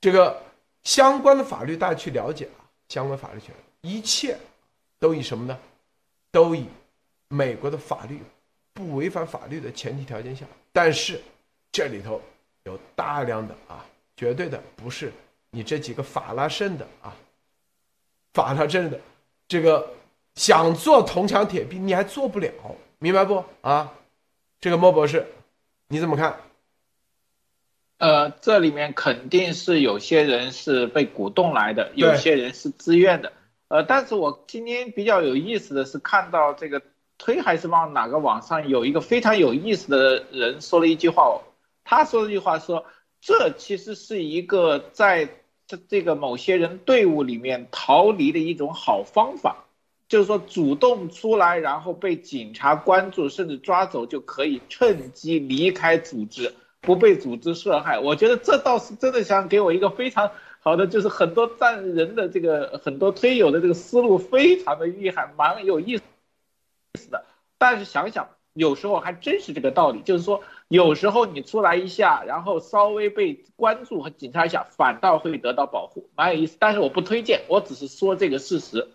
[0.00, 0.40] 这个
[0.84, 4.38] 相关的法律大家去了解啊，相关法律权，一切
[5.00, 5.58] 都以什么呢？
[6.30, 6.68] 都以
[7.28, 8.22] 美国的法律
[8.76, 11.18] 不违反法律的前提条件下，但是
[11.72, 12.20] 这里头
[12.64, 13.82] 有大量的啊，
[14.18, 15.10] 绝对的不是
[15.50, 17.16] 你这几个法拉盛的啊，
[18.34, 19.00] 法拉盛的
[19.48, 19.94] 这个
[20.34, 22.52] 想做铜墙铁壁，你还做不了，
[22.98, 23.94] 明白不啊？
[24.60, 25.26] 这个莫博士，
[25.88, 26.36] 你怎么看？
[27.96, 33.32] 呃，这里面肯定是有些人是被鼓动来的，有些人是自愿的。
[33.68, 36.82] 呃，但是我今天比较有意思的是看到这个
[37.18, 41.40] 推还是往哪个网上有一个非常有意思的人说了一句话，
[41.84, 42.84] 他说了一句话说，
[43.20, 45.28] 这其实是一个在
[45.66, 49.64] 这这个某些人队伍里面逃离的一种好方法，
[50.08, 57.98] 就是说主动出来，然后被警察关注甚至抓走，就可以趁机离开组织，不被组织涉害。
[57.98, 60.30] 我觉得这倒是真的想给我一个非常。
[60.60, 66.02] 好的，就是很多赞人的这个很多推友的这个思路非常的厉害，蛮有意思
[66.96, 67.26] 的。
[67.58, 76.56] 但是想想，有时候还真是这个道理，就是说有时候你出来一下，然后稍微被关注和警察一下，反倒会得到保护，蛮有意思。
[76.58, 78.88] 但是我不推荐，我只是说这个事实。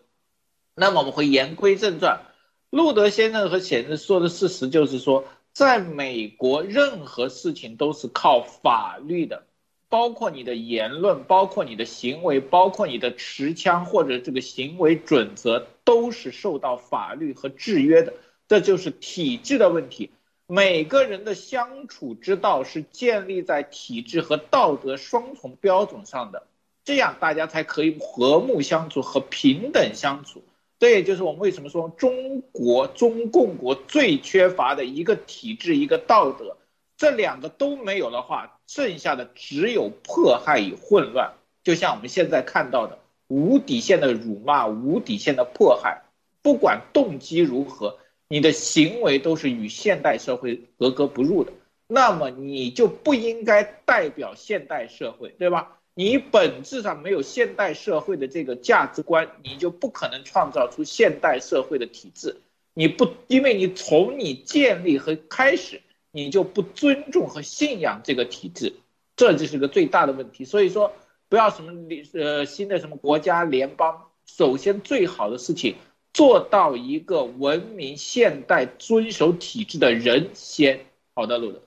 [0.74, 2.22] 那么我们会言归正传，
[2.70, 9.44] 路德先生和显示说的事实就是说，在美国任何事情都是靠法律的，
[9.92, 18.14] 包括你的言论，包括你的行为，包括你的持枪或者这个行为准则，都是受到法律和制约的。
[18.48, 20.10] 这就是体制的问题。
[20.48, 26.48] 每个人的相处之道是建立在体制和道德双重标准上的，
[26.86, 30.42] 这样大家才可以和睦相处和平等相处。
[30.80, 36.58] 这也就是我们为什么说中国中共国最缺乏的一个体制一个道德，
[37.02, 41.34] 这两个都没有的话，剩下的只有迫害与混乱。
[41.64, 46.04] 就像我们现在看到的无底线的辱骂、无底线的迫害，
[46.44, 47.98] 不管动机如何。
[48.28, 51.52] 你的行为都是与现代社会格格不入的，
[51.88, 55.80] 那么你就不应该代表现代社会，对吧？
[55.96, 62.38] 你本质上没有现代社会的这个价值观，你就不可能创造出现代社会的体制。
[62.76, 68.74] 你不，因为你从你建立和开始，你就不尊重和信仰这个体制，
[69.16, 70.46] 这就是个最大的问题。
[70.46, 70.94] 所以说，
[71.30, 71.72] 不要什么
[72.14, 75.76] 呃新的什么国家联邦，首先最好的事情。
[76.14, 80.86] 做到一个文明、现代、遵守体制的人先。
[81.14, 81.62] 好的，路德。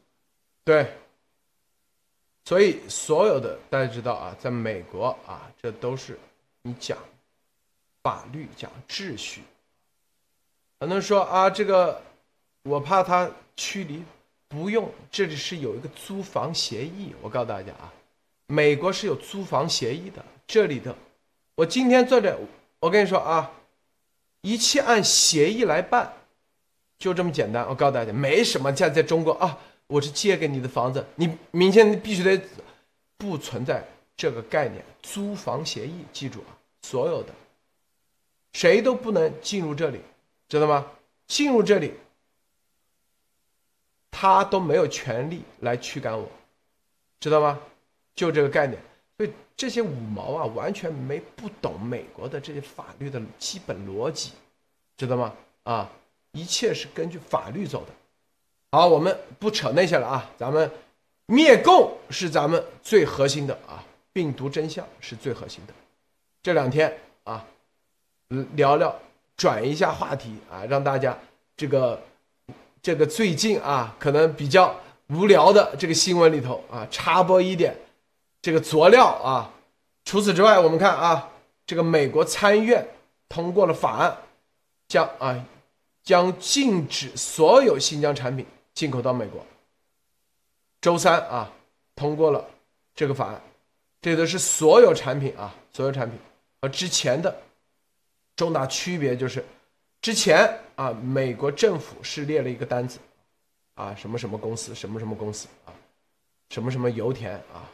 [0.65, 0.87] 对。
[2.45, 6.19] 所以所有的大家知道啊，在美国啊，这都是
[6.61, 6.99] 你讲
[8.03, 9.41] 法律、讲秩序。
[10.79, 12.03] 很多人说啊，这个
[12.65, 14.03] 我怕他驱离，
[14.55, 17.13] 不用，这里是有一个租房协议。
[17.21, 17.93] 我告诉大家啊，
[18.47, 20.25] 美国是有租房协议的。
[20.47, 20.95] 这里的，
[21.57, 22.39] 我今天坐着，
[22.79, 23.51] 我跟你说啊。
[24.43, 26.13] 一切按协议来办，
[26.99, 27.67] 就这么简单。
[27.67, 32.39] 我告诉大家，没什么在在中国啊，我是借给你的房子，你明天你必须得，
[33.17, 33.83] 不存在
[34.15, 34.85] 这个概念。
[35.03, 37.33] 租房协议，记住啊，所有的，
[38.53, 39.99] 谁都不能进入这里，
[40.47, 40.87] 知道吗？
[41.27, 41.95] 进入这里，
[44.25, 46.27] 他都没有权利来驱赶我，
[47.21, 47.61] 知道吗？
[48.15, 48.81] 就这个概念。
[49.19, 54.33] 所以这些五毛啊，完全没不懂美国的这些法律的基本逻辑，
[54.97, 55.35] 知道吗？
[55.65, 55.91] 啊，
[56.33, 57.93] 一切是根据法律走的。
[58.73, 60.71] 好，我们不扯那些了啊，咱们
[61.27, 63.85] 灭共是咱们最核心的啊，
[64.15, 65.75] 病毒真相是最核心的。
[66.43, 67.45] 这两天啊，
[68.55, 68.99] 聊聊
[69.37, 71.19] 转一下话题啊，让大家
[71.55, 72.03] 这个
[72.85, 77.75] 这个最近啊，可能比较无聊的这个新闻里头啊，插播一点。
[78.43, 79.51] 这个佐料啊，
[80.05, 81.31] 除此之外，我们看啊，
[81.65, 82.87] 这个美国参议院
[83.27, 84.15] 通过了法案，
[84.87, 85.43] 将啊
[86.03, 88.45] 将禁止所有新疆产品
[88.75, 89.43] 进口到美国。
[90.83, 91.51] 周三啊
[91.97, 92.45] 通过了
[92.95, 93.41] 这个法案，
[94.03, 96.19] 这都是所有产品啊，所有产品
[96.61, 97.35] 和之前的
[98.37, 99.43] 重大区别就是，
[100.05, 102.99] 之前啊美国政府是列了一个单子，
[103.75, 105.73] 啊什么什么公司，什么什么公司啊，
[106.51, 107.65] 什么什么油田啊。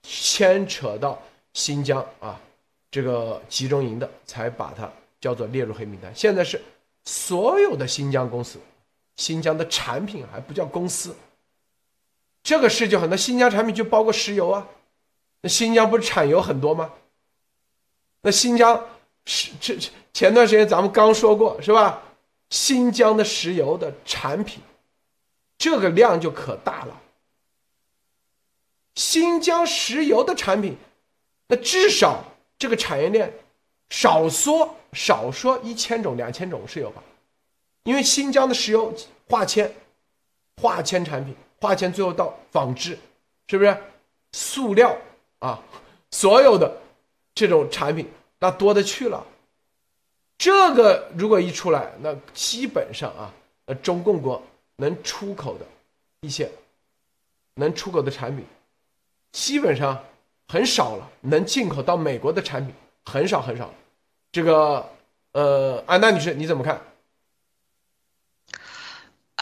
[0.00, 1.20] 牵扯到
[1.54, 2.40] 新疆啊，
[2.88, 4.88] 这个集中营的，才把它
[5.20, 6.14] 叫做列入黑名单。
[6.14, 6.62] 现在是
[7.04, 8.60] 所有的新疆公司，
[9.16, 11.16] 新疆的产品还不叫公司。
[12.44, 14.68] 这个事就很多，新疆产品就包括石油啊。
[15.40, 16.92] 那新疆不是产油很多吗？
[18.20, 18.86] 那新疆
[19.24, 22.02] 是这这前段时间咱们刚说过是吧？
[22.50, 24.60] 新疆的石油的产品，
[25.56, 27.00] 这个量就可大了。
[28.94, 30.76] 新疆石油的产品，
[31.46, 32.22] 那至少
[32.58, 33.32] 这个产业链
[33.88, 37.02] 少说少说一千种两千种是有吧？
[37.84, 38.94] 因为新疆的石油
[39.28, 39.74] 化纤、
[40.60, 42.98] 化纤产品、化纤最后到纺织，
[43.48, 43.74] 是不是？
[44.32, 44.94] 塑料
[45.38, 45.58] 啊，
[46.10, 46.70] 所有的
[47.34, 49.26] 这种产品那多的去了。
[50.42, 53.32] 这个如果一出来，那基本上啊，
[53.66, 54.42] 呃，中共国
[54.74, 55.64] 能出口的
[56.22, 56.50] 一些
[57.54, 58.44] 能出口的产品。
[59.30, 60.04] 基本上
[60.48, 62.74] 很少了，能进口到美国的产品
[63.04, 63.72] 很少很少。
[64.32, 64.84] 这个
[65.30, 66.80] 呃，安娜女士你怎么看？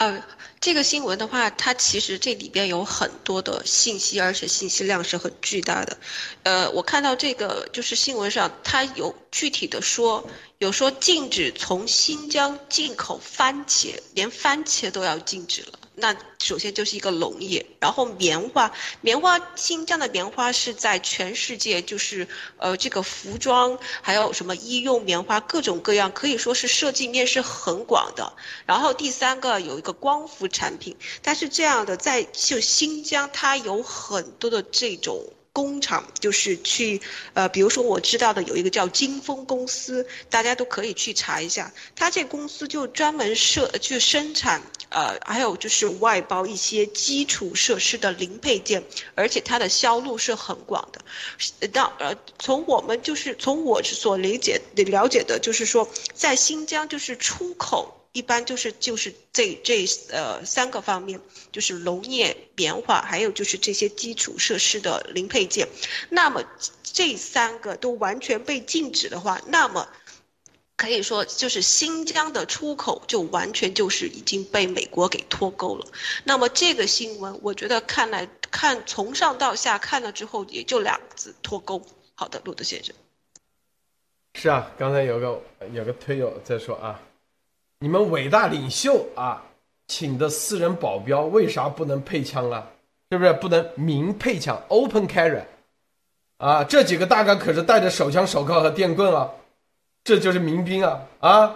[0.01, 0.19] 呃，
[0.59, 5.95] 这个新闻的话，它其实这里边有很多的信息，而且信息量是很巨大的。
[6.41, 10.27] 呃，我看到这个就是新闻上，它有具体的说，
[10.57, 15.77] 有说禁止从新疆进口番茄，连番茄都要禁止了。
[16.01, 22.27] 那首先就是一个农业，然后棉花，棉花新疆的棉花是在全世界就是
[22.57, 28.33] 呃这个服装还有什么医用棉花各种各样，可以说是涉及面是很广的。
[28.65, 35.23] 然后第三个有一个光伏产品，但是这样的在就新疆它有很多的这种
[35.53, 37.01] 工厂，就是去
[37.33, 48.83] 呃，比如说我知道的有一个叫金丰公司，大家都可以去查一下，它这公司就专门设去生产呃，还有就是外包一些基础设施的零配件，
[49.13, 51.67] 而且它的销路是很广的。
[51.67, 57.97] 到呃，从我们就是从我所理解的了解的，就是说在新疆就是出口。
[58.13, 61.21] 一般就是就是这这呃三个方面，
[61.53, 65.69] 就是农业、棉花，还有就是这些基础设施的零配件。
[66.09, 66.43] 那么
[66.83, 69.87] 这三个都完全被禁止的话，那么
[70.75, 75.87] 可以说就是新疆的出口就完全就是已经被美国给脱钩了。
[76.25, 81.81] 那么这个新闻，我觉得看来看从上到下看了之后，也就两个字：脱钩。
[82.15, 82.93] 好的，路德先生。
[84.33, 85.41] 是啊，刚才有个
[85.71, 86.99] 有个推友在说啊。
[87.83, 89.41] 你们伟大领袖啊，
[89.87, 92.67] 请的私人保镖为啥不能配枪啊？
[93.09, 95.41] 是不是不能明配枪 （open carry）？
[96.37, 99.27] 啊，这几个大哥可是带着手枪、手铐和电棍啊，
[100.03, 101.01] 这就是民兵啊！
[101.21, 101.55] 啊，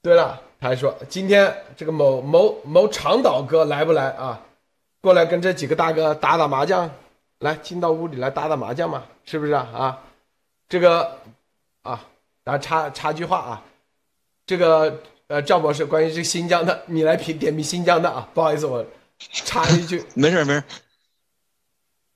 [0.00, 4.40] 对了，他还说今天这个某某某长岛哥来不来啊？
[5.02, 6.90] 过来跟这几个大哥打打麻将，
[7.40, 9.04] 来进到屋里来打打麻将嘛？
[9.26, 9.68] 是不是啊？
[9.74, 10.00] 啊，
[10.66, 11.18] 这个
[11.82, 12.08] 啊，
[12.42, 13.62] 然后插插句话啊，
[14.46, 14.98] 这个。
[15.32, 18.28] 呃，赵博士，关于这个新疆的，你来评点评新疆的啊？
[18.34, 18.84] 不好意思，我
[19.18, 20.62] 插一句， 没事没事。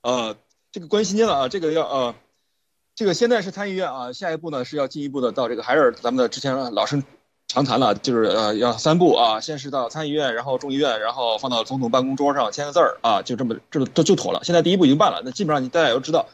[0.02, 0.36] 呃，
[0.70, 2.14] 这个关于新疆的啊，这个要呃，
[2.94, 7.02] 这个现在是参议院啊，下一步呢是要进一步的到这个，还是咱们的之前老生
[7.48, 14.44] 常谈了，就是呃要三步啊，先是到参议院，然后众议院，然后放到总统办公桌上签个字儿啊，就这么这都就妥了。
[14.44, 16.26] 现在第一步已经办了，那基本上你大家也都知道。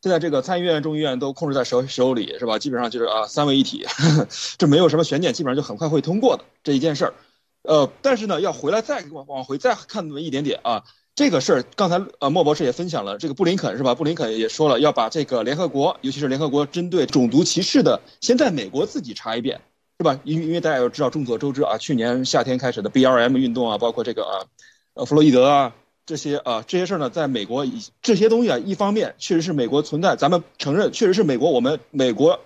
[0.00, 2.58] 现在这个参议院、众议院都控制在手手里，是吧？
[2.58, 3.84] 基本上就是啊，三位一体，
[4.56, 7.14] 这没有什么悬念，基本上就很快会通过的这一件事儿。
[7.62, 10.84] 呃，但是呢，要回来再往往回再看那么一点点啊，
[11.16, 13.96] 这个事儿刚才呃莫博士也分享了，这个布林肯是吧？
[13.96, 19.60] 布林肯也说了要把这个联合国，尤其是联合国针对种族歧视的，先在美国自己查一遍，
[19.98, 20.20] 是吧？
[20.22, 24.46] 因因为大家要知道，众所周知啊，去年夏天开始的 BRM 运动啊，包括这个啊，
[24.94, 25.74] 呃，弗洛伊德啊。
[26.08, 32.40] 这些啊，这些事儿呢，在美国以这些东西啊，一方面确实是美国存在，咱们承认确实是美国，我们美国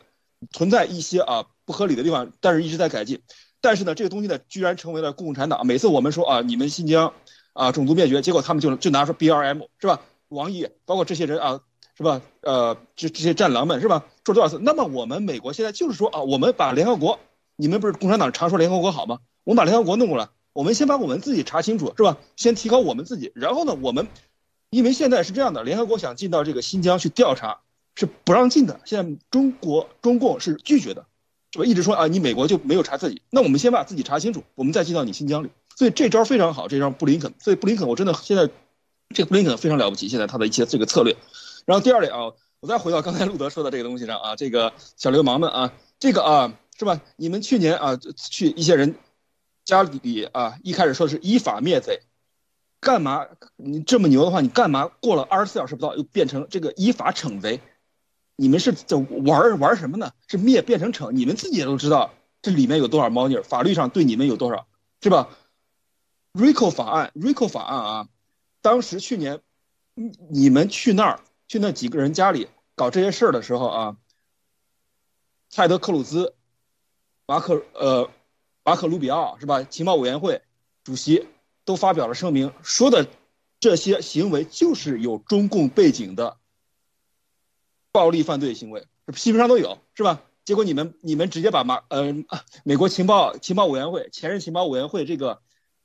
[0.50, 3.20] 存在一些啊不合理的地方，但是一直在改进。
[3.60, 5.64] 但是呢，这个东西呢，居然成为了共产党。
[5.64, 7.12] 每次我们说啊，你们新疆
[7.52, 10.00] 啊种族灭绝，结果他们就就拿出 BRM 是吧？
[10.26, 11.60] 王毅包括这些人啊，
[11.96, 12.20] 是吧？
[12.40, 14.04] 呃，这这些战狼们是吧？
[14.24, 14.58] 说多少次？
[14.60, 17.20] 那么我们美国现在就是说啊，我们把联合国，
[17.54, 19.20] 你们不是共产党常说联合国好吗？
[19.44, 20.30] 我们把联合国弄过来。
[20.52, 22.18] 我们先把我们自己查清楚，是吧？
[22.36, 24.08] 先提高我们自己，然后呢，我们，
[24.68, 27.60] 因为现在是这样的，联合国想进到这个新疆去调查，
[27.94, 28.80] 是不让进的。
[28.84, 31.06] 现在中国中共是拒绝的，
[31.52, 31.64] 是吧？
[31.64, 35.48] 一直说啊，你美国就没有查自己，那我们先把自己查清楚，我们再进到你新疆里。
[35.74, 37.32] 所以这招非常好，这招布林肯。
[37.38, 38.50] 所以布林肯，我真的现在，
[39.14, 40.08] 这个布林肯非常了不起。
[40.08, 41.16] 现在他的一些这个策略。
[41.64, 47.00] 然后第二点啊，我再回到刚才路德说的这个东西上啊，这个小流氓们啊，这个啊，是吧？
[47.16, 48.94] 你们去年啊去一些人。
[49.64, 52.00] 家里啊，一开始说的是依法灭贼，
[52.80, 53.26] 干嘛？
[53.56, 57.60] 你这么牛的话，你干嘛过了二十四小时不到又变成这个依法惩贼？
[58.34, 60.12] 你们是在玩玩什么呢？
[60.26, 61.12] 是灭变成惩？
[61.12, 64.66] 你们自己也都知道这里面有多少猫腻，法律上对你们有多少，
[65.00, 65.28] 是吧
[66.32, 68.08] ？RICO 法案，RICO 法案啊，
[68.62, 69.40] 当时去年，
[70.28, 73.96] 你们去那儿去那几个人家里搞这些事儿的时候啊，
[75.50, 76.34] 泰德克鲁兹，
[77.26, 78.10] 马克呃。
[78.64, 79.62] 马可·卢比奥是吧？
[79.64, 80.40] 情报委员会
[80.84, 81.26] 主席
[81.64, 83.08] 都发表了声明，说的
[83.60, 86.36] 这些行为就是有中共背景的
[87.90, 90.22] 暴力犯罪行为，批评上都有是吧？
[90.44, 92.14] 结果你们你们直接把马呃
[92.64, 95.40] 美国情报情报委员会前任情报委员会这个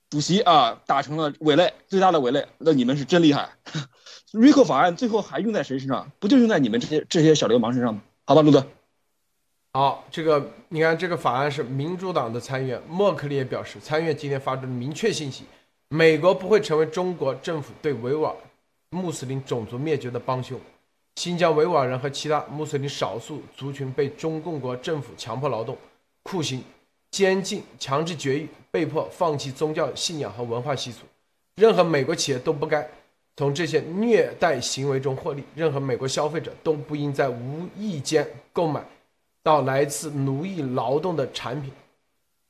[0.09, 3.51] 主席啊打成了伪类，最大的伪类，那你们是真厉害。
[4.33, 6.11] RICO 法案最后还用在谁身上？
[6.19, 8.01] 不就用在你们这些这些小流氓身上吗？
[8.25, 8.65] 好吧，路德。
[9.77, 15.43] 好，这个你看，这个法案是民主党的参议员默克利也表示，参议院今天发出的明确信息，
[15.89, 18.35] 美国不会成为中国政府对维吾尔
[18.89, 20.59] 穆斯林种族灭绝的帮凶。
[21.17, 25.77] 新疆维吾尔人和其他穆斯林少数族群被中共国政府强迫劳动、
[26.23, 26.63] 酷刑、
[27.11, 31.03] 监禁、强制绝育、被迫放弃宗教信仰和文化习俗。
[31.57, 32.89] 任何美国企业都不该
[33.35, 38.83] 从这些虐待行为中获利，任何美国消费者都不应在无意间购买。
[39.47, 41.71] 到来自奴役劳动的产品，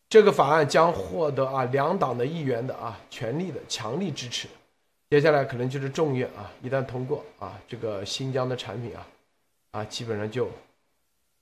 [0.09, 4.47] 这个法案将获得啊两党的议员的啊全力的强力支持。
[5.07, 9.07] 接下来可能就是众院啊，一旦通过啊，这个新疆的产品啊，
[9.69, 10.49] 啊基本上就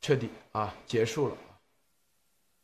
[0.02, 1.38] 彻底啊结束了。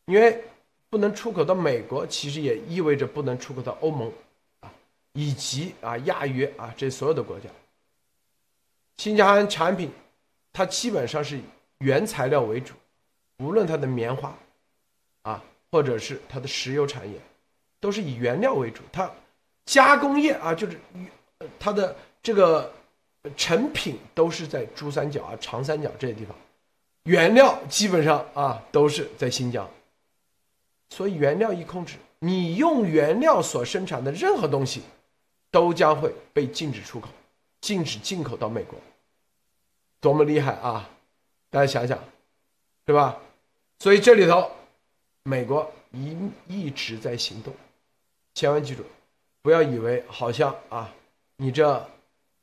[0.07, 0.43] 因为
[0.89, 4.11] 不能出口到美国，其实也意味着不能出口到欧盟
[4.59, 4.69] 啊，
[5.13, 7.47] 以及啊亚约啊这所有的国家。
[8.97, 9.89] 新疆产品，
[10.51, 11.39] 它基本上是
[11.77, 12.73] 原材料为主，
[13.41, 14.37] 无论它的棉花，
[15.23, 17.19] 啊，或者是它的石油产业，
[17.79, 18.83] 都是以原料为主。
[18.93, 19.09] 它
[19.65, 20.79] 加工业啊，就是
[21.59, 22.71] 它的这个
[23.35, 26.35] 成品都是在珠三角啊、长三角这些地方，
[27.03, 29.67] 原料基本上啊都是在新疆。
[30.91, 34.83] 所以原料一控制，你用原料所生产的任何东西，
[35.49, 37.09] 都将会被禁止出口，
[37.59, 38.77] 禁止进口到美国。
[39.99, 40.89] 多么厉害啊！
[41.49, 41.97] 大家想想，
[42.87, 43.17] 是吧？
[43.81, 44.47] 所以这里头，
[45.23, 46.15] 美国一
[46.47, 47.51] 一直在行动，
[48.35, 48.85] 千万记住，
[49.41, 50.93] 不要以为好像啊，
[51.37, 51.67] 你这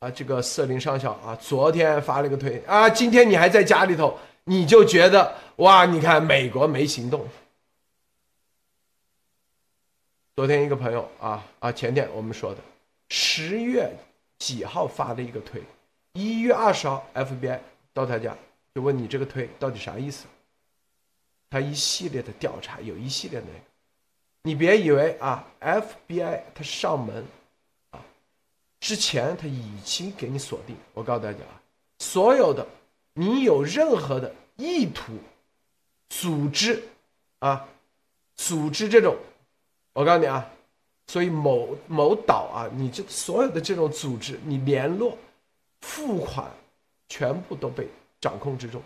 [0.01, 7.25] 啊这个瑟林上校啊，昨天发了个推啊，今天你还在家里头，你就觉得哇，你看美国没行动。
[10.35, 12.61] 昨天一个朋友啊啊，前天我们说的，
[13.11, 13.89] 十月
[14.41, 15.63] 几号发的一个推。
[16.15, 17.61] 一月二十号，FBI
[17.93, 18.37] 到他家
[18.75, 20.27] 就问你这个推到底啥意思？
[21.51, 23.47] 他一系列的调查，有一系列的，
[24.43, 27.25] 你别以为啊，FBI 他上门
[27.91, 28.01] 啊，
[28.81, 30.77] 之前他已经给你锁定。
[30.95, 31.61] 我告诉大家啊，
[31.99, 32.67] 所有的
[33.15, 35.13] 你有任何的意图，
[36.09, 36.83] 组织
[37.39, 37.69] 啊，
[38.37, 39.17] 组织这种，
[39.93, 40.51] 我告诉你啊，
[41.07, 45.17] 所以某某岛啊，你这所有的这种组织，你联络。
[45.81, 46.51] 付款
[47.09, 47.87] 全部都被
[48.21, 48.83] 掌控之中，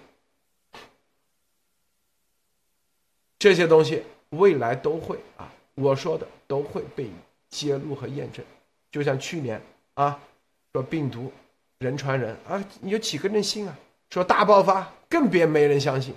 [3.43, 7.11] 这些东西未来都会啊，我说的都会被
[7.51, 8.45] 揭露和验证。
[8.89, 9.61] 就像去年
[9.95, 10.17] 啊，
[10.73, 11.33] 说病毒
[11.79, 13.77] 人传人啊，有几个人信啊？
[14.11, 16.15] 说大爆发更别没人相信，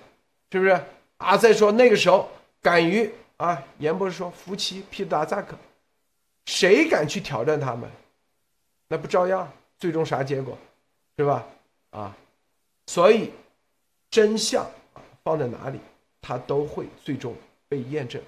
[0.52, 0.80] 是不是
[1.18, 1.36] 啊？
[1.36, 2.30] 再说那个时候
[2.62, 5.58] 敢于啊，严博士说夫妻皮达扎克，
[6.46, 7.90] 谁敢去挑战他们？
[8.88, 9.52] 那不照样？
[9.80, 10.56] 最终啥结果，
[11.18, 11.44] 是吧？
[11.90, 12.16] 啊，
[12.86, 13.32] 所以
[14.12, 14.64] 真相
[15.24, 15.80] 放在哪里，
[16.28, 17.36] 它都会最终
[17.68, 18.20] 被验证。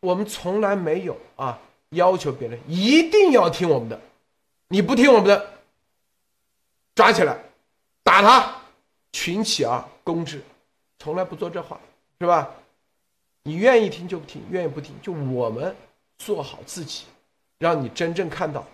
[0.00, 1.58] 我们从来没有啊
[1.90, 3.98] 要求别人一定要听我们的，
[4.68, 5.54] 你不听我们的，
[6.94, 7.38] 抓起来
[8.02, 8.60] 打他，
[9.12, 10.42] 群起而攻之，
[10.98, 11.80] 从来不做这话，
[12.18, 12.54] 是吧？
[13.44, 15.74] 你愿意听就听，愿意不听就我们
[16.18, 17.04] 做好自己，
[17.58, 18.66] 让你真正看到。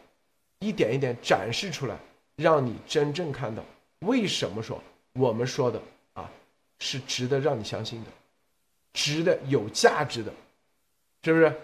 [0.58, 1.94] 一点一点展示出来，
[2.34, 3.62] 让你真正看到
[4.00, 5.80] 为什么说我们说的
[6.78, 8.10] 是值得让你相信的，
[8.92, 10.32] 值得有价值的，
[11.22, 11.60] 是不是？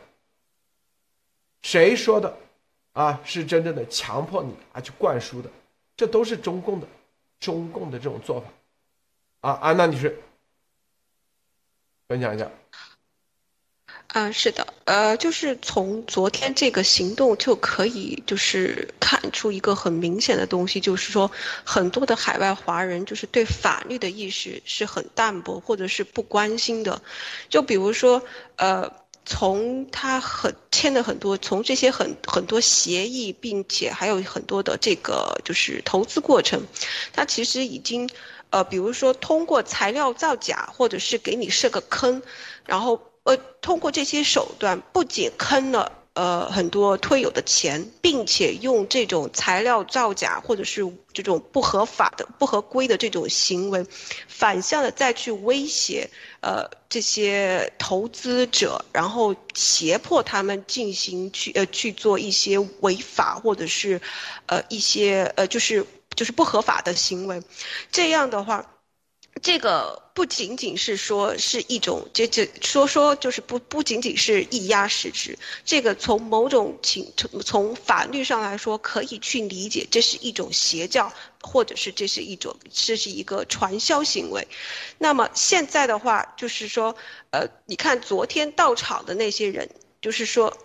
[1.62, 2.36] 谁说的
[2.92, 5.50] 啊是真正的强迫你啊去灌输的？
[5.96, 6.86] 这都是中共的，
[7.38, 8.48] 中共的这种做法
[9.42, 9.52] 啊！
[9.60, 10.20] 啊，那你是，
[12.08, 12.50] 分享一下。
[14.14, 21.30] 嗯，是的，呃，就是从昨天这个行动就可以，就是看出一个很明显的东西，就是说
[21.64, 27.00] 很多的海外华人就是对法律的意识是很淡薄或者是不关心的。
[27.48, 28.22] 就比如说，
[28.56, 28.92] 呃，
[29.24, 36.60] 从他很签的很多，从这些很很多协议，并且还有很多的这个就是投资过程，
[37.14, 38.10] 他其实已经，
[38.50, 42.20] 呃，比如说通过材料造假，或者是给你设个坑，
[42.66, 43.00] 然后。
[43.24, 53.86] 呃，通过这些手段，不仅坑了呃很多推友的钱，并且用这种材料造假或者是这种不合法的、不合规的这种行为，
[54.26, 56.10] 反向的再去威胁
[56.40, 64.00] 呃这些投资者，然后胁迫他们进行去呃去做一些违法或者是
[64.46, 67.40] 呃一些呃就是就是不合法的行为，
[67.92, 68.66] 这样的话。
[69.40, 84.46] 这个不仅仅是说是一种，这这说说就是不不仅仅是一压实质，这个从某种情从从法律上来说可以去理解，这是一种邪教，或者是这是一种这是一个传销行为。
[84.98, 86.94] 那么现在的话，就是说，
[87.30, 89.68] 呃，你看昨天到场的那些人，
[90.00, 90.56] 就是说，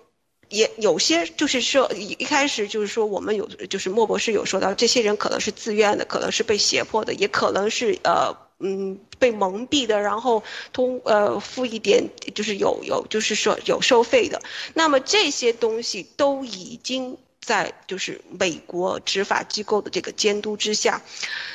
[0.50, 8.46] 也有些就是说一一开始就是说我们有就是莫博士有说到，这些人可能是自愿的，可能是被胁迫的，也可能是呃。
[8.60, 10.44] 嗯，被蒙蔽的，然后
[10.74, 14.42] 通呃付一点，就是有有，就是说有收费的。
[14.74, 21.04] 那么这些东西都已经在就是美国执法机构的这个监督之下。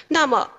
[0.06, 0.50] 那么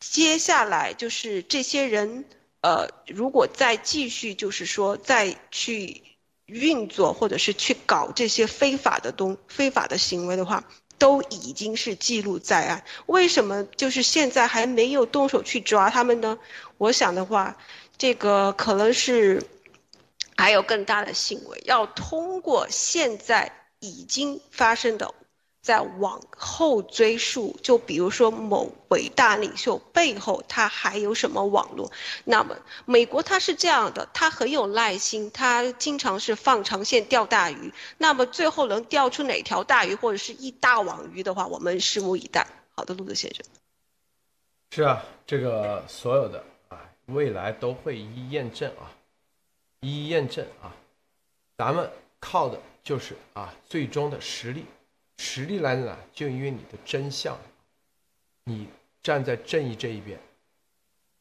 [0.00, 2.24] 接下来就是这些人
[2.60, 6.02] 呃，如果再继续就是说再去
[6.46, 10.64] 运作或者是去搞这些非法的东非法的行为的话。
[10.98, 16.38] 都已经是记录在案，为什么就是现在还没有动手去抓他们呢？
[16.78, 17.56] 我想的话，
[17.98, 19.42] 这个可能是
[20.36, 25.12] 还有更大的行为，要通过现在已经发生的
[25.64, 31.90] 再往后追溯，就比如说某伟大领袖背后他还有什么网络？
[32.24, 32.54] 那么
[32.84, 37.72] 美国他是这样的，他很有耐心，他经常是放长线钓大鱼。
[37.96, 42.46] 那么最后能钓出哪条大鱼或者是一大网鱼的话，我们拭目以待。
[42.74, 43.42] 好的，路德先生。
[44.70, 48.92] 是啊，这个所有的啊，未来都会一一验证啊，
[49.80, 50.76] 一一验证啊，
[51.56, 51.90] 咱们
[52.20, 54.66] 靠的就是啊最终的实力。
[55.16, 55.96] 实力来自哪？
[56.12, 57.36] 就因为你的真相，
[58.44, 58.68] 你
[59.02, 60.18] 站在正义这一边，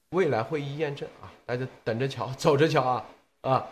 [0.09, 1.31] 未来会一验证啊！
[1.45, 3.05] 大家等着瞧，走着瞧啊
[3.41, 3.69] 啊！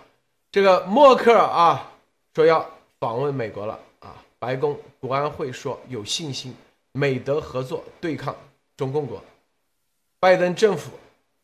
[0.52, 1.92] 这个默克尔啊
[2.36, 2.70] 说要
[3.00, 4.24] 访问美国了啊！
[4.38, 6.54] 白宫国安会说有信心
[6.92, 8.36] 美德合作对抗
[8.78, 9.24] 中共国。
[10.20, 10.92] 拜登政府，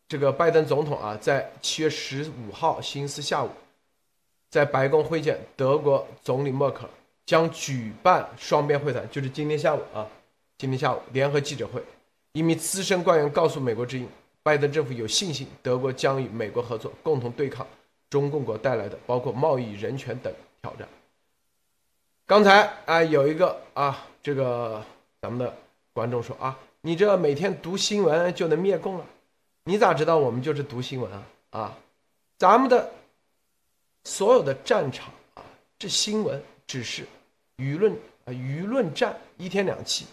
[0.08, 3.50] 这个拜登总统啊，在七月十五号星期四下午，
[4.50, 6.90] 在白宫会见德国总理默克尔。
[7.28, 10.08] 将举办双边会谈，就是今天下午啊，
[10.58, 11.84] 今天下午联合记者会，
[12.32, 14.08] 一名资深官员告诉美国之音，
[14.42, 17.68] 拜登政府有信心德国将与美国合作，共同对抗
[18.10, 20.88] 中共国带来的包括贸易、人权等挑战。
[22.26, 24.82] 刚才啊，有一个啊，这个
[25.22, 25.54] 咱们的
[25.92, 29.06] 观众说啊，你这每天读新闻就能灭共了，
[29.66, 31.24] 你咋知道我们就是读新闻啊？
[31.50, 31.78] 啊，
[32.38, 32.90] 咱们的
[34.06, 35.44] 所有的战场啊，
[35.78, 37.06] 这新闻只是。
[37.58, 37.92] 舆论
[38.26, 40.06] 啊，舆论战一天两期，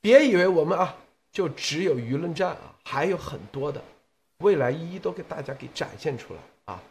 [0.00, 0.94] 别以为我们啊
[1.32, 3.82] 就只有舆论战啊，还有很多的，
[4.38, 6.82] 未来一一都给大家给展现出来啊。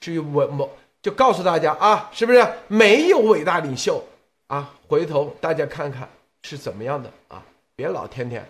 [0.00, 0.70] 至于我某
[1.02, 4.02] 就告诉大家啊，是不是没有伟大领袖
[4.46, 4.74] 啊？
[4.88, 6.08] 回头大家看看
[6.42, 7.44] 是怎么样的啊？
[7.76, 8.48] 别老天天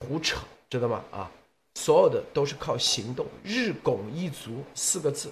[0.00, 1.04] 胡扯，知道吗？
[1.12, 1.30] 啊，
[1.74, 5.30] 所有的都是靠行动，日拱一卒四个字，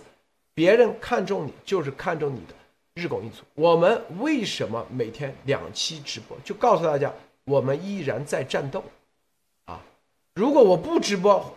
[0.55, 2.55] 别人看中你就是看中你的。
[2.99, 6.37] 日拱一卒，我们为什么每天两期直播？
[6.45, 7.13] 就告诉大家，
[7.45, 8.83] 我们依然在战斗，
[9.67, 9.81] 啊！
[10.35, 11.55] 如果我不直播，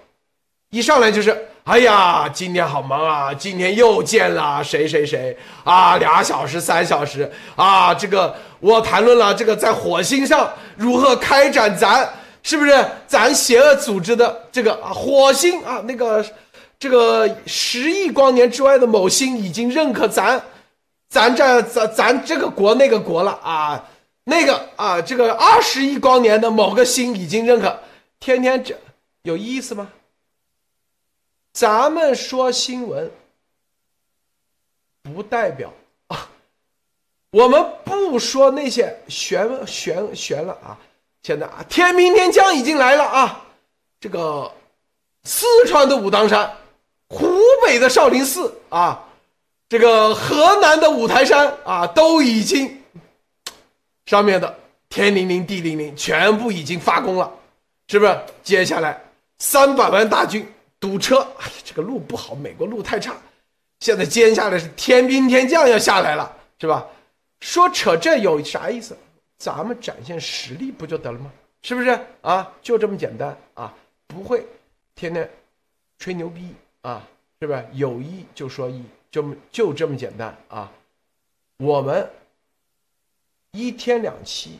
[0.69, 12.07] 一上来就是，哎呀，今天好忙啊，今天又见了谁谁谁啊，俩小时、三小时啊，这个我谈论了这个在火星上如何开展咱
[12.43, 16.23] 是不是咱邪恶组织的这个啊火星啊那个
[16.77, 20.39] 这个十亿光年之外的某星已经认可咱。
[21.11, 23.85] 咱这咱咱这个国那个国了啊，
[24.23, 27.77] 那个啊，这个二十亿光年的某个星已经认可，
[28.17, 28.73] 天天这
[29.23, 29.89] 有意思吗？
[31.51, 33.11] 咱们说新闻，
[35.03, 35.73] 不代表
[36.07, 36.29] 啊，
[37.31, 40.79] 我们不说那些玄玄玄了啊。
[41.23, 43.45] 现在啊，天兵天将已经来了啊，
[43.99, 44.49] 这个
[45.25, 46.49] 四川的武当山，
[47.09, 47.27] 湖
[47.65, 49.09] 北的少林寺啊。
[49.71, 52.83] 这个河南的五台山啊，都已经
[54.05, 54.53] 上面的
[54.89, 57.31] 天灵灵地灵灵，全部已经发功了，
[57.87, 58.19] 是不是？
[58.43, 59.01] 接下来
[59.37, 60.45] 三百万大军
[60.77, 63.15] 堵车，哎呀，这个路不好，美国路太差。
[63.79, 66.85] 现在接下来是天兵天将要下来了，是吧？
[67.39, 68.97] 说扯这有啥意思？
[69.37, 71.31] 咱们展现实力不就得了吗？
[71.61, 72.51] 是不是啊？
[72.61, 73.73] 就这么简单啊？
[74.05, 74.45] 不会
[74.95, 75.31] 天天
[75.97, 77.07] 吹牛逼啊？
[77.39, 77.65] 是不是？
[77.71, 78.83] 有一就说一。
[79.11, 80.71] 就就这么简单啊！
[81.57, 82.09] 我们
[83.51, 84.57] 一天两期，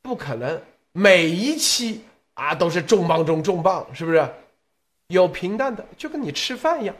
[0.00, 0.62] 不可能
[0.92, 2.04] 每一期
[2.34, 4.34] 啊都是重磅中重磅，是不是？
[5.08, 6.96] 有平淡的，就跟你吃饭一样，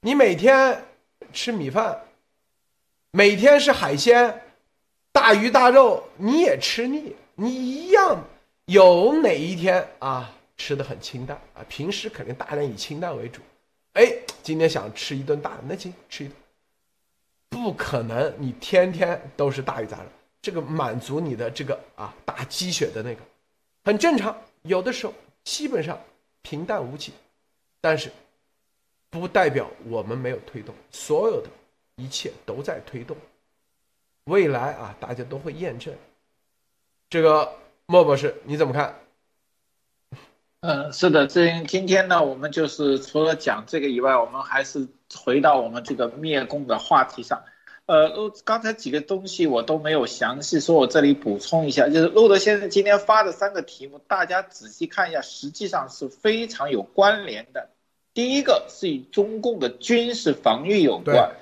[0.00, 0.84] 你每天
[1.32, 2.00] 吃米饭，
[3.10, 4.42] 每天是海鲜、
[5.10, 8.22] 大鱼大肉，你也吃腻，你一样
[8.66, 11.64] 有哪一天啊吃的很清淡啊？
[11.68, 13.40] 平时肯定大量以清淡为主。
[13.94, 14.12] 哎，
[14.42, 16.36] 今天想吃一顿大的，那行吃一顿。
[17.48, 20.08] 不可能，你天天都是大鱼大肉，
[20.40, 23.20] 这个满足你的这个啊打鸡血的那个，
[23.84, 24.36] 很正常。
[24.62, 25.12] 有的时候
[25.44, 26.00] 基本上
[26.40, 27.12] 平淡无奇，
[27.80, 28.10] 但是
[29.10, 31.48] 不代表我们没有推动，所有的
[31.96, 33.16] 一切都在推动。
[34.24, 35.94] 未来啊，大家都会验证。
[37.10, 37.52] 这个
[37.86, 38.98] 莫博士你怎么看？
[40.64, 47.42] 嗯，是的，这今天呢，我们就是除了讲这个以外，我们还是回到我们这个灭共的话题上。
[47.86, 57.70] 呃，刚才几个东西我都没有详细说，我这里补充一下，就是路德先生今天发的三个题目，大家仔细看一下，实际上是非常有关联的。
[58.14, 61.32] 第一个是与中共的军事防御有关。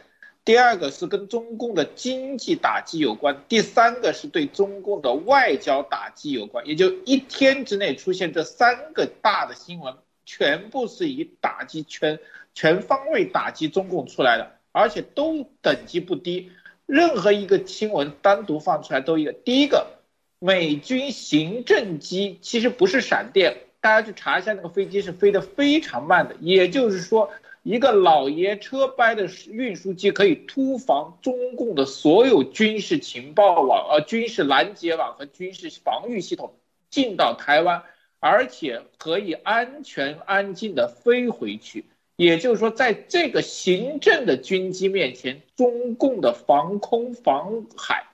[0.50, 9.94] 第二个是跟中共的经济打击有关，第三个是对中共的外交打击有关，也就一天之内出现这三个大的新闻，
[10.26, 12.18] 全部是以打击全
[12.52, 16.50] 全方位打击中共出来的，而且都等级不低。
[16.84, 19.32] 任何一个新闻单独放出来都一个。
[19.32, 20.00] 第一个，
[20.40, 26.34] 美军行政机其实不是闪电，大家去查一下，那个飞机是飞得非常慢的。
[26.40, 27.30] 也就是说，
[27.62, 36.54] 一个老爷车掰的运输机可以突防中共的所有军事情报网、呃军事拦截网和军事防御系统
[36.88, 37.82] 进到台湾，
[38.18, 41.84] 而且可以安全安静的飞回去。
[42.16, 48.06] 也就是说，在这个行政的军机面前，中共的防空防海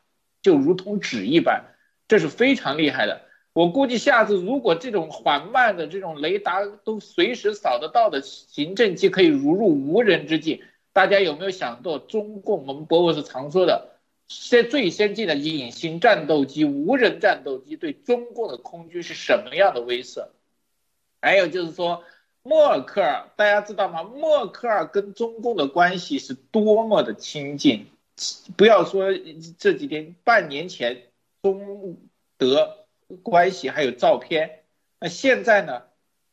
[0.42, 1.64] 就如同纸一般，
[2.08, 3.25] 这是非常厉害的。
[3.56, 10.60] 我估计下次如果这种缓慢的这种雷达都随时扫得到的行政机可以如入无人之境，
[10.92, 13.92] 大家有没有想到中共我们博博士常说的，
[14.28, 20.26] 现最先进的隐形战斗机、无人战斗机对中共的空军是什么样的威慑？
[21.22, 22.04] 还有就是说。
[22.48, 24.04] 默克尔，大家知道吗？
[24.04, 27.88] 默克尔跟中共的关系是多么的亲近，
[28.56, 29.06] 不要说
[29.58, 31.02] 这几天，半年前
[31.42, 31.96] 中
[32.38, 32.85] 德
[33.22, 34.64] 关系还有照片，
[35.00, 35.82] 那现在呢？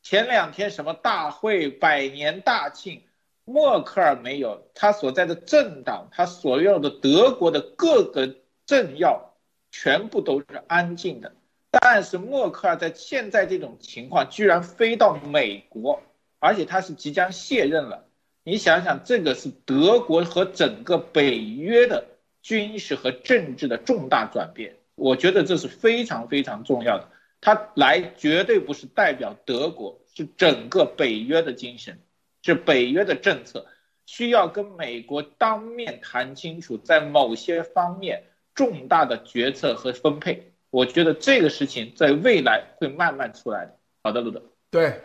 [0.02, 3.04] 前两天什么大会、百年大庆，
[3.46, 9.34] 默克尔没有，他所在的政党，他所用的德国的各个政要，
[9.72, 11.34] 全部都是安静的。
[11.72, 16.02] 但是默克尔在现在这种情况，居然飞到美国，
[16.40, 18.06] 而且他是即将卸任了。
[18.44, 22.06] 你想想，这个是德国和整个北约的
[22.42, 27.10] 军事和政治的重大转变，我觉得这是非常非常重要的。
[27.42, 32.00] 他来绝对不是代表德国，是整个北约的精神，
[32.42, 33.66] 是北约的政策，
[34.06, 38.24] 需要跟美国当面谈清楚，在某些方面
[38.56, 40.54] 重大的决策和分配。
[40.70, 43.78] 我觉得这个事情在未来会慢慢出来的。
[44.04, 44.42] 好的，路德。
[44.72, 45.02] 对，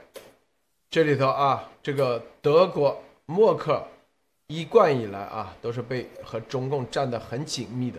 [0.91, 3.85] 这里头啊，这个德国默克
[4.47, 7.99] 一贯以来啊，都是被和中共站得很紧密的。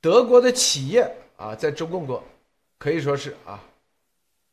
[0.00, 2.22] 德国的企业啊，在中共国
[2.78, 3.62] 可以说是啊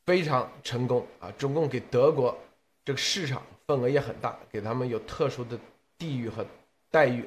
[0.05, 1.31] 非常成功啊。
[1.37, 2.37] 中共给德国
[2.83, 5.57] 这个市场份额也很大，给他们有特殊的
[5.97, 6.45] 地域和
[6.89, 7.25] 待遇，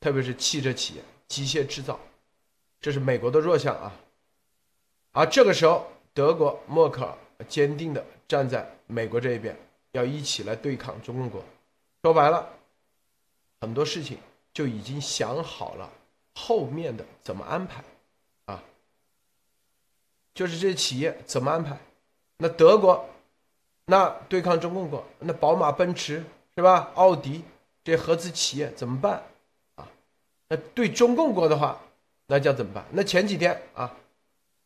[0.00, 1.98] 特别是汽车企业、机械制造，
[2.80, 3.92] 这是美国的弱项啊。
[5.12, 7.16] 而这个时候，德国默克尔
[7.48, 9.56] 坚定地站在美国这一边，
[9.92, 11.42] 要一起来对抗中共国。
[12.02, 12.48] 说白了，
[13.60, 14.18] 很多事情
[14.52, 15.90] 就已经想好了
[16.40, 17.82] 后面的怎么安排，
[18.46, 18.62] 啊，
[20.34, 21.78] 就是这些企业怎么安排。
[22.38, 23.08] 那德国，
[23.84, 26.24] 那对抗中共国，那宝马、奔驰
[26.54, 26.90] 是吧？
[26.94, 27.42] 奥迪
[27.84, 29.22] 这合资企业怎么办？
[29.76, 29.86] 啊，
[30.48, 31.78] 那对中共国的话，
[32.26, 32.84] 那叫怎么办？
[32.90, 33.94] 那前几天啊。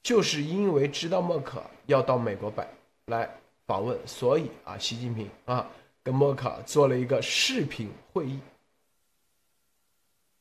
[0.05, 2.69] 就是因为知道默克要到美国摆
[3.07, 3.27] 来
[3.67, 5.67] 访问，所以啊，习近平啊
[6.03, 8.39] 跟默克做了一个视频会议。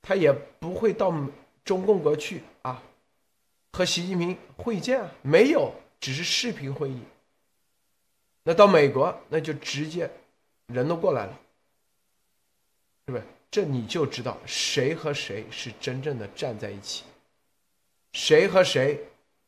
[0.03, 1.11] 他也不会到
[1.65, 2.83] 中共国去啊，
[3.71, 7.01] 和习近平会见啊，没有，只是视频会议。
[8.43, 10.11] 那到美国那就直接
[10.67, 11.39] 人都过来了，
[13.07, 13.23] 是不是？
[13.49, 17.03] 这你就知道谁和谁是真正的站在一起，
[18.11, 19.03] 谁和谁。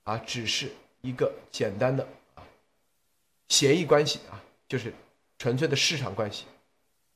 [0.06, 2.44] 啊，只是一个简单的啊
[3.50, 4.94] 协议关系啊，就是
[5.40, 6.46] 纯粹的市场关系，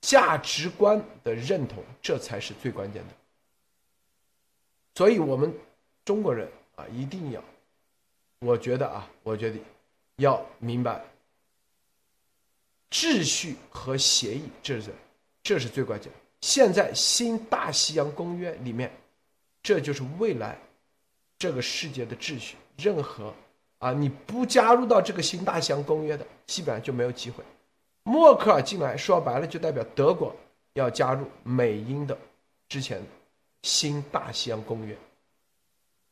[0.01, 3.13] 价值观的认同，这才是最关键的。
[4.99, 5.49] 所以，我们
[6.03, 6.45] 中国人
[6.75, 7.41] 啊，一定要，
[8.39, 9.57] 我觉得啊，我觉得
[10.17, 11.01] 要明白
[12.91, 14.91] 秩序和协议，这是
[15.41, 16.19] 这是最关键的。
[16.41, 18.91] 现在新大西洋公约里面，
[19.63, 20.59] 这就是未来
[21.37, 22.57] 这个世界的秩序。
[22.75, 23.33] 任何
[23.77, 27.41] 啊，你不加入到这个新大西洋公约的，基本上就没有机会。
[28.03, 30.35] 默克尔进来说白了，就代表德国
[30.73, 32.17] 要加入美英的
[32.67, 33.01] 之前
[33.61, 34.97] 新大西洋公约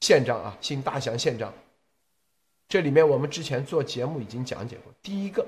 [0.02, 1.54] 宪章啊，新大西洋宪章。
[2.68, 5.48] 这里面我们之前做节目已经讲解过，第一个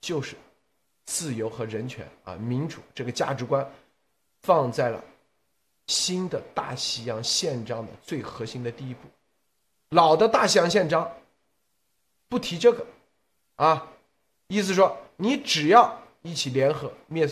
[0.00, 0.36] 就是
[1.04, 3.68] 自由和人权啊，民主这个价值观
[4.42, 5.02] 放在了
[5.88, 9.08] 新的大西洋宪章的最核心的第一步。
[9.88, 11.10] 老的大西洋宪章
[12.28, 12.86] 不提这个，
[13.56, 13.88] 啊，
[14.46, 17.28] 意思说你只要一起联合灭，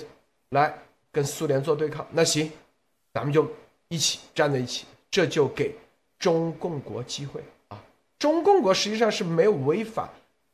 [0.49, 0.77] 来
[1.12, 2.51] 跟苏联做对抗，那行，
[3.14, 3.49] 咱们就
[3.89, 5.74] 一起站在一起，这就给
[6.18, 7.82] 中共国机会啊。
[8.18, 10.09] 中共国实际上是没有违反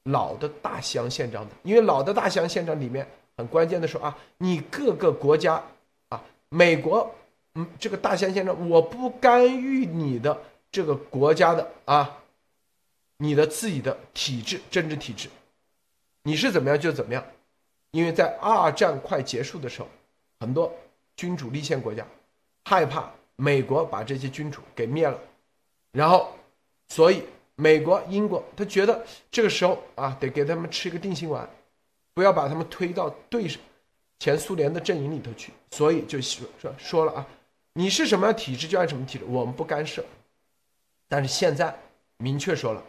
[0.05, 3.07] 老的大西洋宪章的，因为老的大西洋宪章里面
[3.37, 5.63] 很关键的说啊，你各个国家
[6.09, 7.15] 啊，美国，
[7.55, 10.41] 嗯，这个大西洋宪章我不干预你的。
[10.75, 12.19] 这个国家的啊，
[13.19, 15.29] 你的自己的体制、政治体制，
[16.25, 17.25] 你是怎么样就怎么样，
[17.93, 19.89] 因为在二战快结束的时候，
[20.41, 20.75] 很多
[21.15, 22.05] 君主立宪国家
[22.65, 25.19] 害怕美国把这些君主给灭了，
[25.93, 26.35] 然后，
[26.89, 27.23] 所以
[27.57, 31.49] 美国、英国他觉得这个时候啊，得给他们吃一个定心丸，
[32.13, 33.49] 不要把他们推到对
[34.19, 37.27] 前苏联的阵营里头去，所以就说说说了啊，
[37.73, 40.05] 你是什么样体制就按什么体制，我们不干涉。
[41.09, 41.77] 但是现在
[42.17, 42.83] 明确说了，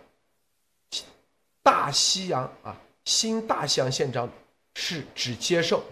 [1.62, 4.30] 大西洋啊，新大西洋宪章
[4.76, 5.84] 是只接受。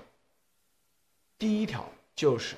[1.38, 1.86] 第一条
[2.16, 2.56] 就是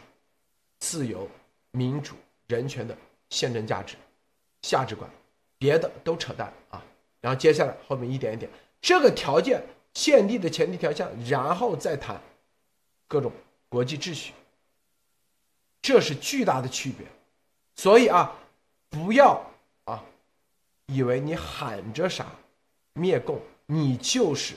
[0.80, 1.28] 自由、
[1.76, 2.16] 民主、
[2.48, 2.98] 人权的
[3.30, 3.96] 宪政价值、
[4.62, 5.10] 价值观，
[5.58, 6.84] 别的都扯淡啊。
[7.22, 8.50] 然后接下来后面一点一点，
[8.80, 9.62] 这个条件
[9.94, 12.22] 限定的前提条件，然后再谈
[13.08, 13.32] 各种
[13.68, 14.34] 国际秩序，
[15.82, 17.06] 这是巨大的区别。
[17.76, 18.34] 所以啊，
[18.90, 19.46] 不要
[19.86, 20.04] 啊。
[20.88, 22.28] 以为你喊着啥
[22.94, 24.56] 灭共，你就是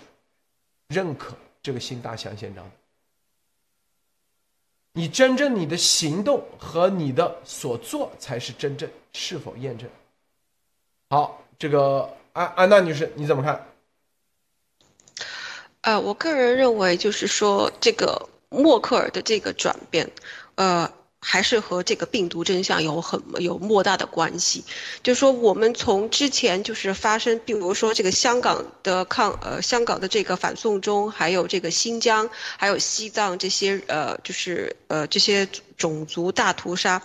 [0.89, 2.71] 认可这个新大西洋宪章。
[4.99, 9.89] 你真正你的行动和你的所做才是真正是否验证。
[11.11, 13.65] 好，这个安安娜女士你怎么看？
[15.83, 20.11] 呃，我个人认为就是说这个默克尔的这个转变，
[20.57, 20.93] 呃。
[21.21, 24.65] 还是和这个病毒真相有很有莫大的关系，
[25.03, 37.03] 就是说我们从之前就是发生，比如说这个香港的抗呃香港的这个反送中，还有这个新疆，还有西藏这些呃就是呃这些种族大屠杀。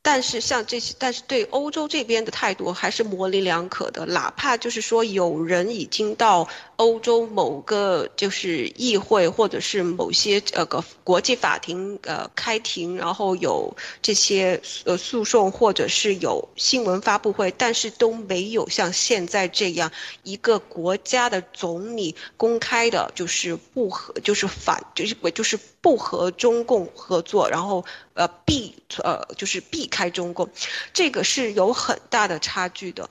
[0.00, 4.06] 但是像这些，但是对欧洲这边的态度还是模棱两可的。
[4.06, 6.48] 哪怕就是说有人已经到
[6.78, 19.90] 欧洲某个就是议会或者是某些呃个国际法庭呃开庭，然后有这些呃诉讼或者是有新闻发布会，但是都没有像现在这样
[20.22, 25.58] 一个国家的总理公开的就是不和就是反就是不就是。
[25.80, 28.74] 不和中共合作，然后呃避
[29.04, 30.50] 呃就是避开中共，
[30.92, 33.08] 这个是有很大的差距的，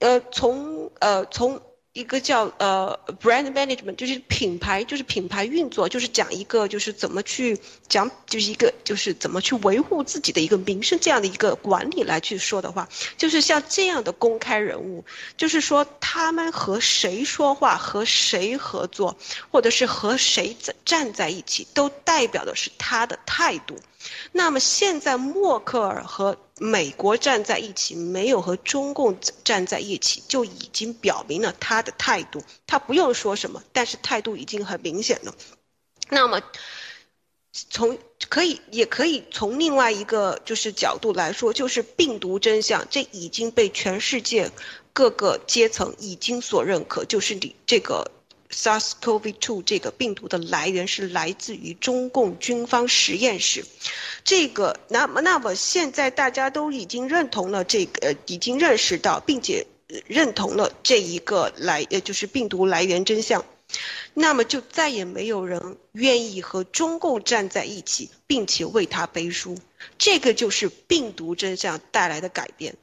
[0.00, 1.62] 呃从呃从。
[1.92, 12.88] 一个叫呃 brand management，就是品牌，就是品牌运作，就是讲一个就是怎么去讲，就是一个就是怎么去维护自己的一个名声这样的一个管理来去说的话，
[13.18, 15.04] 就是像这样的公开人物，
[15.36, 19.14] 就是说他们和谁说话，和谁合作，
[19.50, 23.76] 或者是和谁站站在一起，都代表的是他的态度。
[24.32, 32.42] 那么现在默克尔和美国站在一起，没有和中共站在一起，就已经表明了他的态度。
[32.66, 35.34] 他不用说什么，但是态度已经很明显了。
[36.08, 36.42] 那么，
[37.70, 37.98] 从
[38.28, 44.50] 可以也可以从另外一个就是角度来说，就是病毒真相，这已经被全世界
[44.92, 48.10] 各个阶层已经所认可，就是你这个。
[48.52, 53.64] SARS-CoV-2 这个病毒的来源是来自于中共军方实验室，
[54.22, 59.66] 这个那么那么现在大家都已经认同了这个，已经认识到并且
[60.06, 63.44] 认同了这一个来呃就是病毒来源真相，
[64.14, 69.56] 那么就再也没有人愿意和中共站在一起，并且为他背书，
[69.96, 72.76] 这个就是病毒真相带来的改变，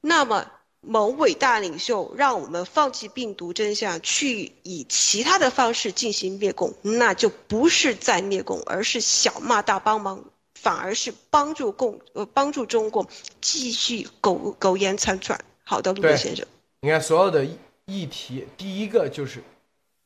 [0.00, 0.50] 那么。
[0.84, 10.24] 某伟大领袖让我们放弃病毒真相，去以其他的方式进行灭共，那就不是在灭共，而是小骂大帮忙，
[10.56, 13.06] 反而是帮助共呃帮助中共
[13.40, 15.40] 继续苟苟延残喘。
[15.62, 16.44] 好的，陆先生，
[16.80, 17.46] 你看所有的
[17.84, 19.40] 议题，第一个就是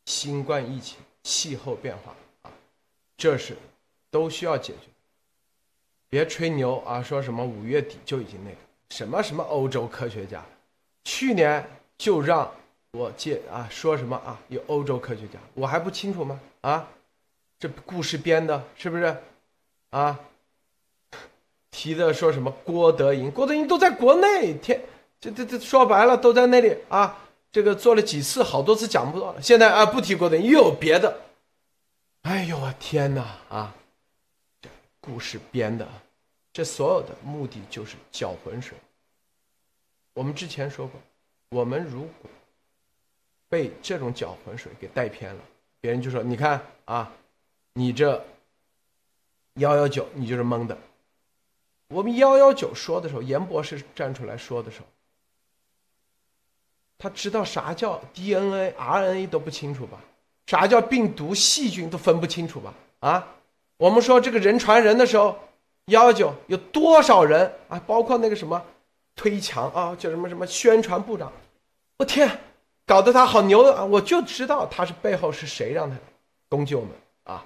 [0.05, 2.53] 新冠疫情、气候变化啊，
[3.17, 3.57] 这是
[4.11, 4.91] 都需要解决。
[6.11, 8.57] 别吹牛啊，说什么五月底就已经那个
[8.91, 10.45] 什么什么欧洲科学家。
[11.07, 11.65] 去年
[11.97, 12.51] 就让
[12.91, 14.41] 我借啊，说什么啊？
[14.49, 16.41] 有欧洲科学家，我还不清楚吗？
[16.63, 16.89] 啊，
[17.61, 19.17] 这故事编的，是不是？
[19.91, 20.19] 啊，
[21.71, 23.31] 提的说什么郭德银？
[23.31, 24.83] 郭德银都在国内，天，
[25.21, 27.17] 这这这说白了都在那里啊。
[27.53, 29.41] 这个做了几次，好多次讲不到了。
[29.41, 31.21] 现在啊，不提郭德银，又有别的。
[32.23, 33.73] 哎呦我天哪啊！
[34.61, 34.69] 这
[35.01, 35.87] 故事编的，
[36.53, 38.77] 这所有的目的就是搅浑水。
[40.17, 40.99] 我们之前说过，
[41.51, 42.31] 我们如果
[43.51, 45.41] 被这种搅浑水给带偏了，
[45.79, 47.13] 别人就说：“你看啊，
[47.75, 48.25] 你这
[49.57, 50.79] 幺幺九，你就是蒙的。”
[51.93, 54.87] 我们幺幺九说的时候，严博士站出来说的时候，
[56.97, 60.01] 他知道啥叫 DNA、RNA 都不清楚吧？
[60.47, 62.73] 啥叫病毒、细菌都分不清楚吧？
[63.01, 63.35] 啊，
[63.77, 65.39] 我们说这个人传人的时候，
[65.89, 67.79] 幺幺九有多少人啊？
[67.87, 68.65] 包括那个什么。
[69.17, 71.33] 推墙啊，叫什么什么宣传部长，
[71.97, 72.39] 我天，
[72.87, 73.85] 搞得他好牛啊！
[73.85, 75.97] 我就知道他是背后是谁让他
[76.49, 76.91] 攻击我们
[77.25, 77.45] 啊！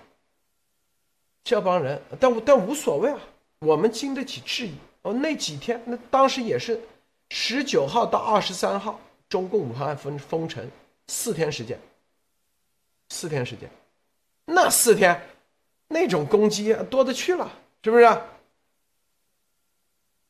[1.44, 3.18] 这帮人，但但无所谓啊，
[3.60, 4.74] 我们经得起质疑。
[5.02, 6.78] 哦，那几天，那当时也是
[7.30, 9.00] 十九号到二十三号，
[9.30, 10.68] 中共武汉封封城
[11.06, 11.80] 四天时间，
[13.08, 13.70] 四天时间，
[14.44, 15.18] 那四天
[15.88, 17.50] 那种攻击多的去了，
[17.82, 18.20] 是不是？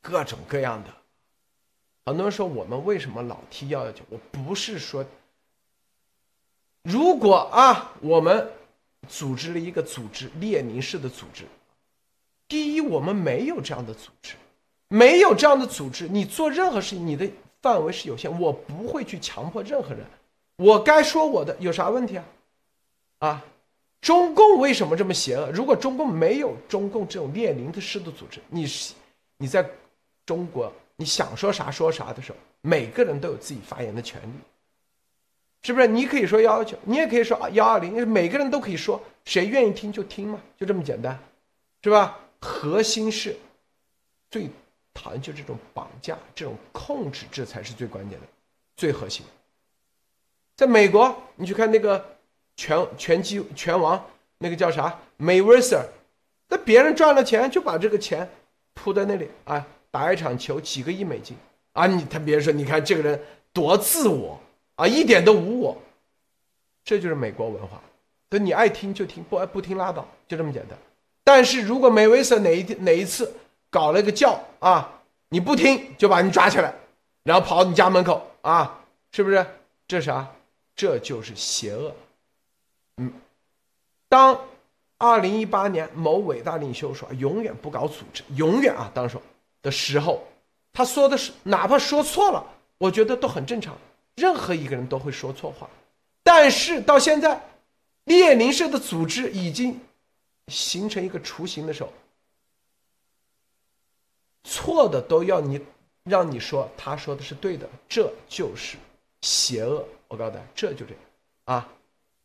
[0.01, 0.89] 各种各样的，
[2.05, 4.01] 很多人说我们为什么老提幺幺九？
[4.09, 5.05] 我不是说，
[6.83, 8.49] 如果啊，我们
[9.07, 11.45] 组织了一个组织，列宁式的组织，
[12.47, 14.33] 第一，我们没有这样的组织，
[14.87, 17.29] 没有这样的组织，你做任何事情，你的
[17.61, 20.03] 范围是有限，我不会去强迫任何人，
[20.55, 22.25] 我该说我的，有啥问题啊？
[23.19, 23.45] 啊，
[24.01, 25.51] 中共为什么这么邪恶？
[25.51, 28.65] 如果中共没有中共这种列宁的式的组织，你
[29.37, 29.69] 你在。
[30.23, 30.71] 中国，
[31.01, 34.33] 你想说啥说啥的时候，每个人都有自己发言的权利，
[35.63, 35.87] 是不是？
[35.87, 41.17] 你可以说幺幺九，你也可以说幺二零，每个人都可以说，谁愿意听就听嘛，就这么简单，
[41.81, 42.19] 是吧？
[42.39, 43.35] 核心是，
[44.29, 44.47] 最
[44.93, 48.27] 讨厌就这种绑架、这种控制，这才是最关键的，
[48.75, 49.25] 最核心。
[50.55, 52.15] 在美国，你去看那个
[52.55, 54.05] 拳拳击拳王，
[54.37, 55.83] 那个叫啥？May Weather，
[56.47, 58.29] 那别人赚了钱就把这个钱
[58.75, 59.65] 铺在那里啊。
[59.91, 61.37] 打一场球几个亿美金
[61.73, 61.85] 啊！
[61.85, 63.21] 你他别说，你看这个人
[63.51, 64.39] 多自我
[64.75, 65.77] 啊，一点都无我。
[66.83, 67.81] 这就是美国文化，
[68.29, 70.77] 所以你爱听就听，不爱不听拉倒，就这么简单。
[71.23, 73.31] 但是如果美威瑟哪一天哪一次
[73.69, 76.73] 搞了个叫啊，你不听就把你抓起来，
[77.23, 79.45] 然后跑到你家门口啊，是不是？
[79.87, 80.27] 这啥？
[80.73, 81.93] 这就是邪恶。
[82.97, 83.11] 嗯，
[84.09, 84.39] 当
[84.97, 89.21] 二零一八年某伟大领袖说永远不搞组织，永远啊，当说。
[89.61, 90.23] 的时候，
[90.73, 92.45] 他说的是哪怕说错了，
[92.77, 93.77] 我觉得都很正常。
[94.15, 95.69] 任何一个人都会说错话，
[96.21, 97.41] 但是到现在，
[98.03, 99.79] 列宁式的组织已经
[100.47, 101.91] 形成一个雏形的时候，
[104.43, 105.61] 错的都要你
[106.03, 108.77] 让你说他说的是对的，这就是
[109.21, 109.87] 邪恶。
[110.09, 111.01] 我告诉大家，这就这样
[111.45, 111.69] 啊，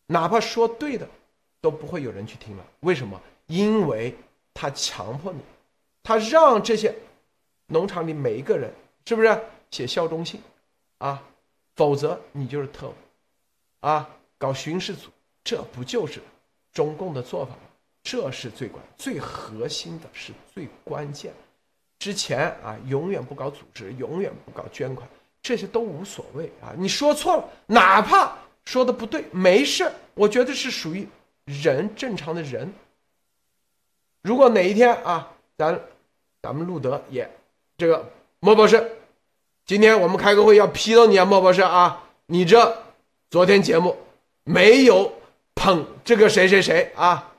[0.06, 1.08] 哪怕说对的，
[1.60, 2.64] 都不会有人去听了。
[2.80, 3.20] 为什么？
[3.46, 4.14] 因为
[4.52, 5.40] 他强迫你，
[6.02, 6.94] 他让这些。
[7.66, 8.72] 农场里每一个人
[9.04, 9.40] 是不是
[9.70, 10.40] 写效忠信，
[10.98, 11.22] 啊，
[11.74, 12.94] 否则你就是特务，
[13.80, 14.08] 啊，
[14.38, 15.10] 搞巡视组，
[15.42, 16.20] 这不就是
[16.72, 17.58] 中共的做法吗？
[18.02, 21.32] 这是最关、最核心的，是最关键。
[21.98, 25.08] 之前啊，永远不搞组织，永远不搞捐款，
[25.42, 26.72] 这些都无所谓啊。
[26.78, 31.08] 你说错了，哪怕说的不对，没事我觉得是属于
[31.44, 32.72] 人正常的人。
[34.22, 35.80] 如果哪一天啊，咱
[36.40, 37.28] 咱们路德也。
[37.76, 38.10] 这个
[38.40, 38.96] 莫博士，
[39.64, 42.84] 今天我们开个会要批斗你啊，莫博士啊，你这
[43.30, 43.96] 昨天节目
[44.44, 45.12] 没有
[45.54, 47.34] 捧这个谁谁谁啊，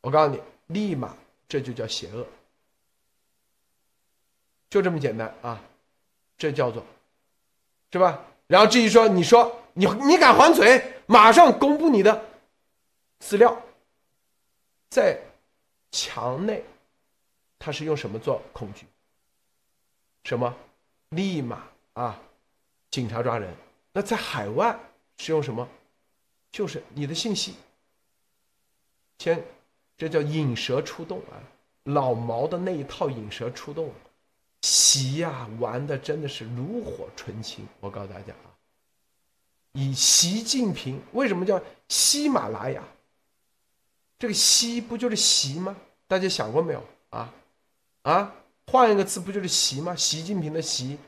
[0.00, 1.14] 我告诉你，立马
[1.46, 2.26] 这就叫邪恶，
[4.70, 5.60] 就这么简单啊，
[6.38, 6.82] 这叫做
[7.92, 8.20] 是吧？
[8.46, 12.24] 然后至于说你说你你敢还嘴，马上公布你的
[13.18, 13.60] 资料，
[14.88, 15.20] 在
[15.90, 16.64] 墙内，
[17.58, 18.86] 他是用什么做恐惧？
[20.26, 20.52] 什么？
[21.10, 21.62] 立马
[21.92, 22.20] 啊，
[22.90, 23.54] 警察抓人。
[23.92, 24.76] 那在海外
[25.18, 25.68] 是用什么？
[26.50, 27.54] 就是你的信息。
[29.20, 29.44] 先，
[29.96, 31.38] 这叫引蛇出洞啊！
[31.84, 33.92] 老毛的那一套引蛇出洞，
[34.62, 37.64] 习呀玩的真的是炉火纯青。
[37.78, 38.50] 我告诉大家啊，
[39.74, 42.82] 以习近平为什么叫喜马拉雅？
[44.18, 45.76] 这个“习”不就是习吗？
[46.08, 47.32] 大家想过没有啊？
[48.02, 48.34] 啊？
[48.66, 49.94] 换一个字不就是习吗？
[49.94, 50.98] 习近平的习。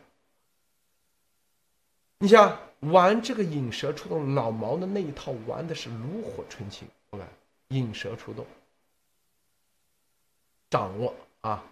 [2.19, 6.89] 你像玩这个引蛇出洞，老毛的那一套玩的是炉火纯青。
[7.11, 7.29] 我看
[7.69, 8.47] 引蛇出洞，
[10.71, 11.65] 掌握啊，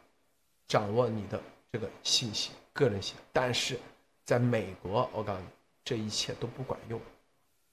[0.69, 1.41] 掌握你的
[1.73, 3.23] 这个信息，个人信息。
[3.33, 3.79] 但是
[4.25, 5.47] 在美国，我告诉你，
[5.85, 7.01] 这一切都不管用，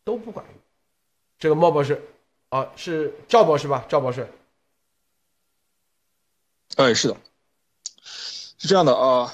[0.04, 0.56] 都不管用。
[1.40, 2.02] 这个莫博士，
[2.50, 3.86] 啊，是赵博士吧？
[3.90, 4.32] 赵博士。
[6.76, 7.18] 哎，是的。
[8.64, 9.34] 是这样的啊，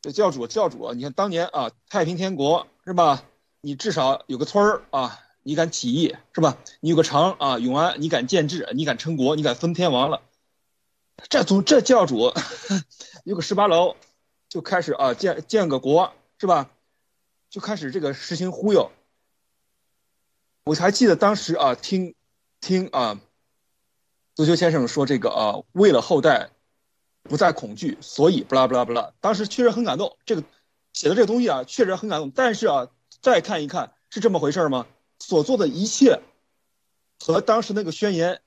[0.00, 3.24] 这教主教主，你看当年啊，太平天国是吧？
[3.60, 6.56] 你至少有个村儿啊，你敢起义是吧？
[6.80, 10.22] 你有个城啊，永安，你敢建制，你敢称国，你敢封天王了。
[11.28, 12.32] 这从这教主
[13.24, 13.96] 有个十八楼，
[14.48, 16.70] 就开始啊建建个国是吧？
[17.50, 18.90] 就开始这个实行忽悠。
[20.64, 22.14] 我还记得当时啊，听
[22.62, 23.20] 听啊，
[24.34, 26.48] 足球先生说这个啊，为了后代。
[27.26, 29.12] 不再恐惧，所以不拉不拉不拉。
[29.20, 30.42] 当时确实很感动，这个
[30.92, 32.30] 写的这个东西啊，确实很感动。
[32.34, 32.88] 但是啊，
[33.20, 34.86] 再看一看，是这么回事吗？
[35.18, 36.20] 所做的一切
[37.18, 38.40] 和当时那个宣言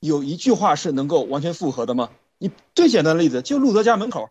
[0.00, 2.10] 有一句话是能够完全复合的吗？
[2.38, 4.30] 你最简单的例子就路德家门口，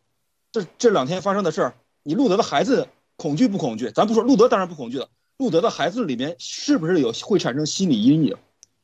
[0.51, 3.91] 这这两天发生的事儿，你路德的孩子恐惧不恐惧？
[3.91, 8.37] 咱不说路德当然不恐惧了，路德的孩子里面是不是有会产生心理阴影？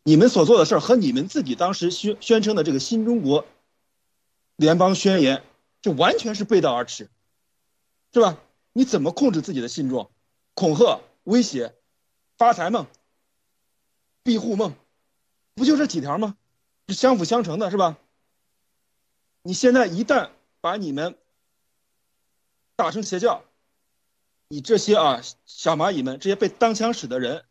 [0.04, 3.46] 你们所做的事儿和你们自己当时宣宣称的这个新中国
[4.62, 5.42] 联邦宣言，
[5.82, 7.10] 就完全是背道而驰，
[8.14, 8.38] 是吧？
[8.74, 10.12] 你怎么控制自己的信众？
[10.54, 11.74] 恐吓、威胁、
[12.38, 12.86] 发财梦、
[14.22, 14.76] 庇护梦，
[15.56, 16.38] 不就这几条吗？
[16.88, 17.98] 是相辅相成的，是吧？
[19.42, 20.30] 你现在一旦
[20.62, 21.18] 把你们
[22.76, 23.44] 打成邪教，
[24.48, 27.46] 你这些啊小蚂蚁们，这些被当枪使的人，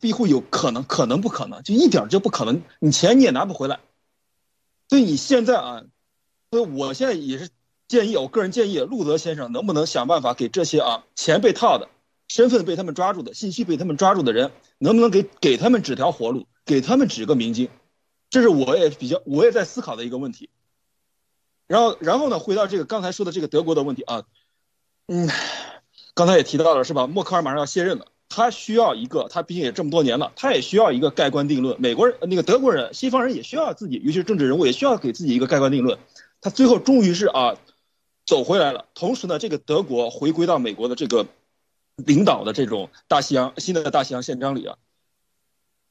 [0.00, 3.80] 庇护有可能，可能不可能，就一点就不可能，你钱你也拿不回来。
[4.88, 5.82] 所以你现在啊，
[6.54, 7.48] 所以我现在也是
[7.88, 11.88] 建议，我个人建议，路德先生能不能想办法给这些啊钱被套的、
[12.28, 17.70] 身份被他们抓住的、信息被他们抓住的人，能不能给给他们指条活路，给他们指个明经？
[18.30, 20.48] 这是我也比较，我也在思考的一个问题。
[21.66, 24.22] 然后，然后呢，回到这个刚才说的这个德国的问题啊，
[25.08, 25.28] 嗯，
[26.14, 27.08] 刚才也提到了是吧？
[27.08, 31.80] 默克尔马上要卸任了，他需要一个，他毕竟也这么多年了，他也需要一个盖棺定论。
[31.80, 35.98] 美国人那个德国人、西方人也需要自己，尤其是政治人物也需要给自己一个盖棺定论。
[36.44, 37.56] 他最后终于是啊，
[38.26, 38.84] 走回来了。
[38.94, 41.26] 同时呢，这个德国回归到美国的这个
[41.96, 44.76] 领导的这种大西洋新的大西洋宪章里啊，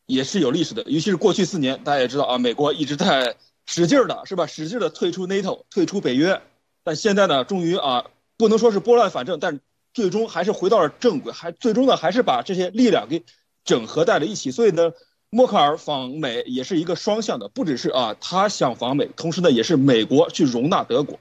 [0.05, 0.83] 也是有历史的。
[0.83, 3.35] 尤其是过去四年，大家也知道啊，美国一直在。
[3.65, 4.45] 使劲的是吧？
[4.45, 6.41] 使劲的退出 NATO，退出北约，
[6.83, 9.61] 但现在呢，终于啊，不能说是拨乱反正，但
[9.93, 13.23] 最终还是回到了正轨，还最终呢，还是把这些力量给
[13.63, 14.51] 整合在了一起。
[14.51, 14.91] 所以呢，
[15.33, 21.19] 默克尔访美也是一个双向的，不只是啊，他想访美，同时呢，也是美国去容纳德国。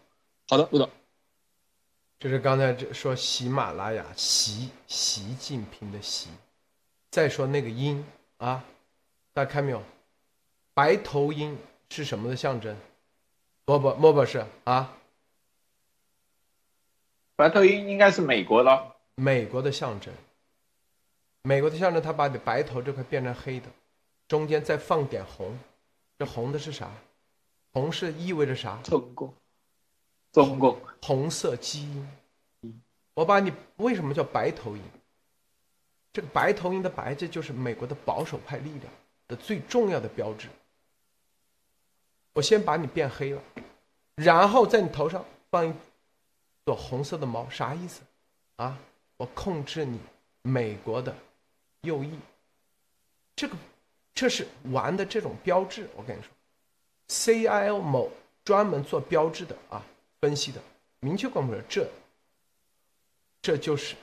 [0.48, 0.90] 好的，陆总，
[2.20, 6.28] 这是刚才说喜马拉雅习习近平的习，
[7.10, 8.04] 再说那个鹰
[8.36, 8.62] 啊，
[9.32, 9.82] 大家看没有？
[10.74, 11.58] 白头鹰。
[11.94, 12.74] 是什么的象征？
[13.66, 14.96] 莫博莫博士啊，
[17.36, 20.10] 白头鹰应该是美国的，美国的象征。
[21.42, 23.66] 美国的象征，他把你白头这块变成黑的，
[24.32, 25.58] 中间再放点红，
[26.18, 26.90] 这红的是啥？
[27.70, 28.80] 红是意味着啥？
[28.82, 29.34] 中共，
[30.32, 32.08] 中共红色基因。
[33.12, 34.82] 我把你为什么叫白头鹰？
[36.14, 38.90] 这个白头鹰的白，这就是美国的保守派力量
[39.28, 40.48] 的最重要的标志。
[42.32, 43.42] 我先把你变黑了，
[44.14, 45.74] 然后在你头上放一
[46.64, 48.00] 朵红色的毛，啥意思？
[48.56, 48.78] 啊，
[49.18, 50.00] 我控制你
[50.40, 51.14] 美国的
[51.82, 52.18] 右翼，
[53.36, 53.54] 这个
[54.14, 55.88] 这是玩的这种标志。
[55.96, 56.30] 我跟你说
[57.08, 58.10] ，CIO 某
[58.44, 59.82] 专门做标志的啊，
[60.20, 60.60] 分析的
[61.00, 61.88] 明确告诉我，这
[63.40, 63.96] 这就是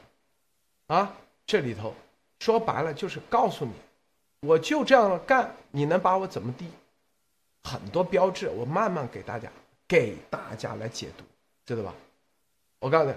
[0.88, 1.94] 啊，这里头
[2.40, 3.72] 说白了就是告诉你，
[4.42, 6.66] 我就这样干，你能把我怎么地？
[7.64, 9.52] 很多标志，我慢慢给大家
[9.88, 11.24] 给大家来解读，
[11.66, 11.94] 知道吧？
[12.80, 13.16] 我告诉你，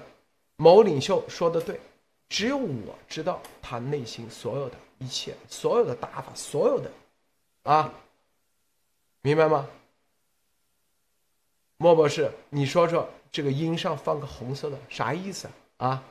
[0.56, 1.80] 某领袖说的对，
[2.28, 6.90] 只有我知道他内心所有的一切，所有的打法，所有的
[7.64, 7.92] 啊，
[9.20, 9.68] 明白吗？
[11.76, 15.48] 莫博士，你说说这个音上放个红色的啥意思
[15.78, 16.04] 啊？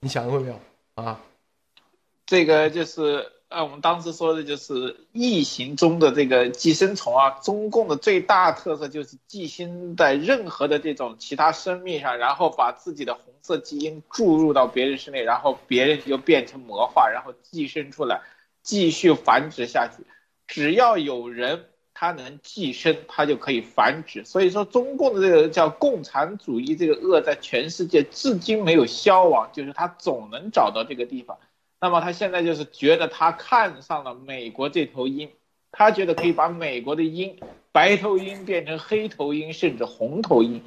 [0.00, 0.60] 你想过没有
[0.96, 1.20] 啊？
[2.26, 3.32] 这个就是。
[3.52, 7.30] 啊，我们当时说的就是异形中的这个寄生虫啊。
[7.42, 18.22] 中共的最大特色就是寄生在任何的这种其他生命上，然后把自己的红色基因注入到别人身内，然后别人就变成魔化，然后寄生出来，
[18.62, 20.04] 继续繁殖下去。
[20.46, 24.24] 只要有人他能寄生，他就可以繁殖。
[24.24, 31.38] 所以说，中共的这个叫共产主义这个恶，在全世界至今没有消亡，就是他总能找到这个地方。
[31.82, 35.30] 那么他现在就是觉得他看上了美国这头鹰，
[35.72, 37.40] 他觉得可以把美国的鹰
[37.72, 40.62] 白头鹰变成黑头鹰，甚至红头鹰。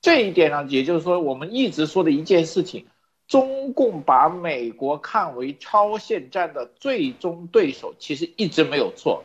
[0.00, 2.86] 这一点上，也就是说我们一直说的一件事情：
[3.28, 9.24] 中共把美国看为超限战的最终对手，其实一直没有错，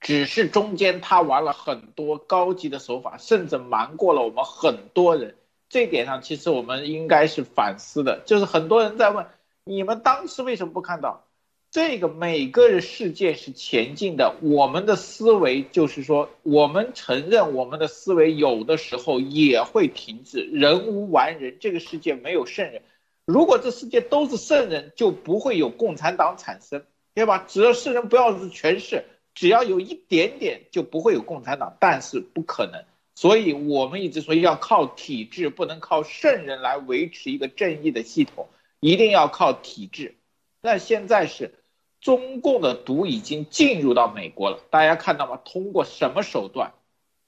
[0.00, 5.34] 只是中间他玩了很多高级的手法，甚至瞒过了我们很多人。
[5.68, 9.26] 这点上，其实我们应该是反思的，就是很多人在问。
[9.66, 11.26] 你们当时为什么不看到
[11.70, 12.06] 这个？
[12.08, 20.42] 每个人世界是前进的，我们的思维就是说，我们承认我们的思维有的时候也会停滞。
[20.52, 22.82] 人无完人，这个世界没有圣人。
[23.24, 26.84] 如果这世界都是圣人，就不会有共产党产生，
[27.14, 27.44] 对吧？
[27.48, 31.74] 只要圣人不要是全是，只要有一点点，就不会有共产党。
[31.80, 32.84] 但是不可能，
[33.14, 38.46] 所以我们一直说要靠体制，不能靠圣人来维持一个正义的系统。
[38.84, 40.14] 一定要靠体制，
[40.60, 41.54] 那现在是
[42.02, 44.60] 中共的毒已经进入到美国了。
[44.68, 45.40] 大家看到吗？
[45.42, 46.74] 通过什么手段？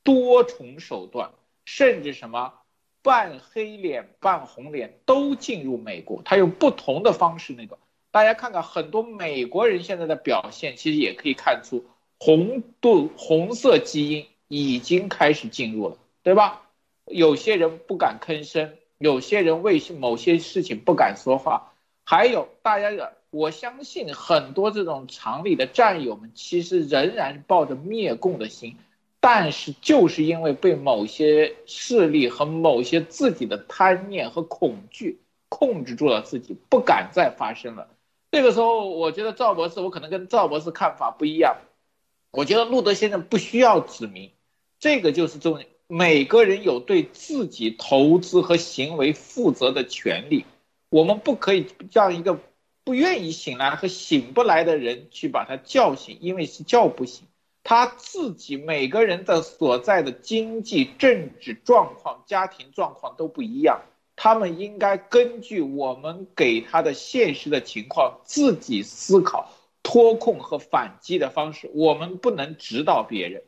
[0.02, 1.30] 多重手段，
[1.64, 2.52] 甚至什么
[3.00, 6.20] 半黑脸、半红脸都进入美国。
[6.26, 7.78] 他用不同的方式，那个
[8.10, 11.86] 大家看看，很多美国人现在的表现，其实也可以看出
[12.18, 16.68] 红度红色基因已经开始进入了，对吧？
[17.06, 21.72] 有些人不敢吭声，有些人为某些事情不敢说话，
[22.04, 23.14] 还有大家的。
[23.30, 28.76] 我相信很多这种厂里的战友们，其实仍然抱着灭共的心，
[29.20, 35.20] 但是就是因为被某些势力和某些自己的贪念和恐惧
[35.50, 37.88] 控制住了自己，不敢再发声了。
[38.30, 41.56] 这个时候，我觉得赵博士，我可能跟赵博士看法不一样。
[42.30, 44.30] 我觉得路德先生不需要指明，
[44.78, 45.68] 这个就是重点。
[45.88, 50.44] 每个人有对自己投资和行为负责的权利，
[50.90, 52.38] 我们不可以让一个。
[52.84, 57.26] 不愿意醒来和醒不来的人去把他叫醒，因为是叫不醒。
[57.64, 63.80] 他自己每个人的所在的经济、政治状况、家庭状况都不一样，
[64.14, 69.50] 他们应该根据我们给他的现实的情况自己思考
[69.82, 71.68] 脱控和反击的方式。
[71.74, 73.42] 我们不能指导别人，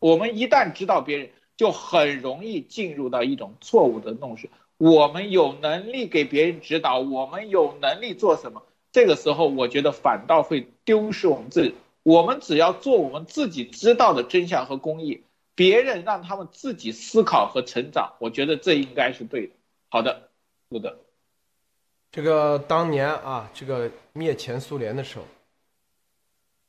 [0.00, 1.30] 我们一旦指导别人，
[1.62, 4.50] 就很容易进入到一种错误的弄式。
[4.78, 8.64] 我们有能力给别人指导，我们有能力做什么？
[8.90, 11.76] 这个时候，我觉得反倒会丢失我们自己。
[12.02, 15.22] 我们只要做我们自己知道的真相和公益，
[15.54, 19.52] 别人让他们自己思考和成长，我觉得这应该是对的。
[19.88, 20.30] 好的，
[20.68, 20.98] 路德，
[22.10, 25.24] 这个当年啊，这个灭前苏联的时候，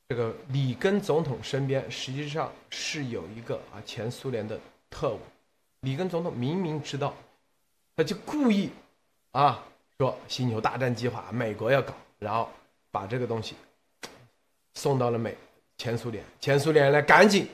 [0.10, 4.60] 这个里根总统身边实际上是有一个啊前苏联的
[4.94, 5.20] 特务，
[5.82, 7.16] 里根总统明明知道，
[7.96, 8.70] 他就故意
[9.32, 9.66] 啊
[9.98, 11.96] 说星球大战计划美国要搞。
[12.20, 12.50] 然后
[12.90, 13.54] 把这个东西
[14.76, 15.36] 送到了美
[15.78, 17.50] 前苏联，前苏联呢赶紧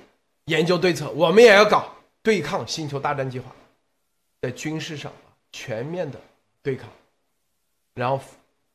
[0.45, 1.91] 研究对策，我们也要搞
[2.21, 3.51] 对抗星球大战计划，
[4.41, 5.11] 在军事上
[5.51, 6.21] 全面的
[6.61, 6.87] 对抗，
[7.95, 8.21] 然后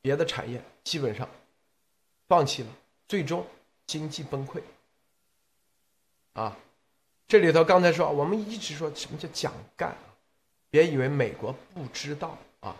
[0.01, 1.25] 别的产业基本上
[2.27, 2.69] 放弃了，
[3.07, 3.47] 最终
[3.87, 4.61] 经济崩溃。
[6.33, 6.57] 啊，
[7.27, 10.13] 这里头刚才说我们一直说什么叫蒋干啊，
[10.69, 12.75] 别以为美国不知道啊。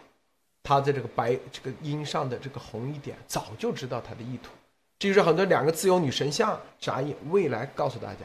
[0.61, 4.51] 他在这个白这个鹰上的这个红一点，早就知道他的意图。
[4.97, 7.15] 这就是很多两个自由女神像啥意？
[7.29, 8.21] 未来告诉大家，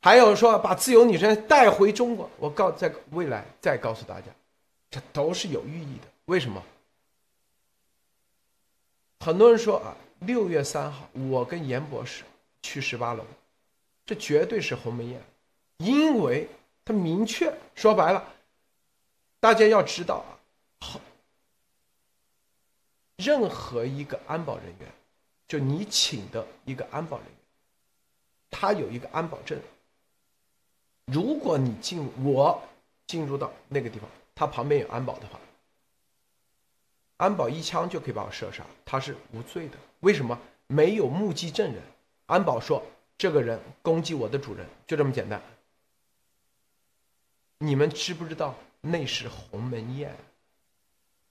[0.00, 4.26] 还有说把自由女神带回中国，我告在未来再告诉大家，
[4.90, 6.08] 这都是有寓意的。
[6.26, 6.62] 为什么？
[9.20, 12.24] 很多人说啊，六月三号我跟严博士
[12.62, 13.24] 去十八楼，
[14.06, 15.20] 这绝对是鸿门宴，
[15.78, 16.48] 因为
[16.84, 18.32] 他明确说白了，
[19.40, 20.38] 大家要知道啊，
[20.78, 21.00] 好。
[23.16, 24.88] 任何一个安保人员，
[25.48, 27.34] 就你请的一个安保人员，
[28.48, 29.60] 他有一个安保证。
[31.06, 32.62] 如果你进我
[33.06, 35.40] 进入到那个地方，他旁边有安保的话，
[37.16, 39.76] 安保一枪就可以把我射杀，他是无罪的。
[40.00, 40.38] 为什么？
[40.68, 41.82] 没有目击证人，
[42.26, 42.82] 安保说
[43.18, 45.40] 这个人攻击我的主人，就这么简单。
[47.58, 50.14] 你们知不知道那是鸿门宴？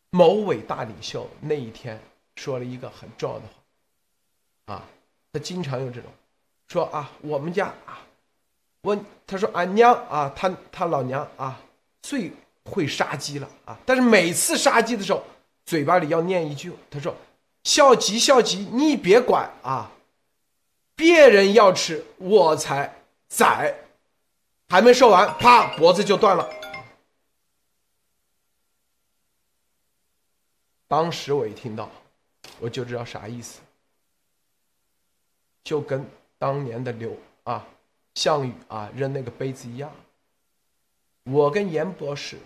[0.09, 1.99] 某伟大领袖那一天
[2.35, 3.45] 说了一个很重要的
[4.65, 4.83] 话，啊，
[5.33, 6.09] 他经常用这种，
[6.67, 7.99] 说啊，我们家啊，
[8.81, 8.97] 我
[9.27, 11.59] 他说俺娘啊，他他老娘啊，
[12.01, 12.31] 最
[12.63, 15.21] 会杀鸡了啊，但是每次杀鸡的时候，
[15.65, 17.13] 嘴巴里要念一句，他说，
[17.63, 19.91] 孝吉孝吉，你别管啊，
[20.95, 22.93] 别人要吃我才
[23.27, 23.75] 宰，
[24.69, 26.49] 还没说完，啪，脖子就断了。
[30.87, 31.89] 当时我一听到，
[32.59, 33.59] 我就知道啥意思，
[35.63, 36.05] 就跟
[36.37, 37.65] 当年的刘啊
[38.13, 39.91] 项羽啊扔那个杯子一样。
[41.23, 42.37] 我跟严博士，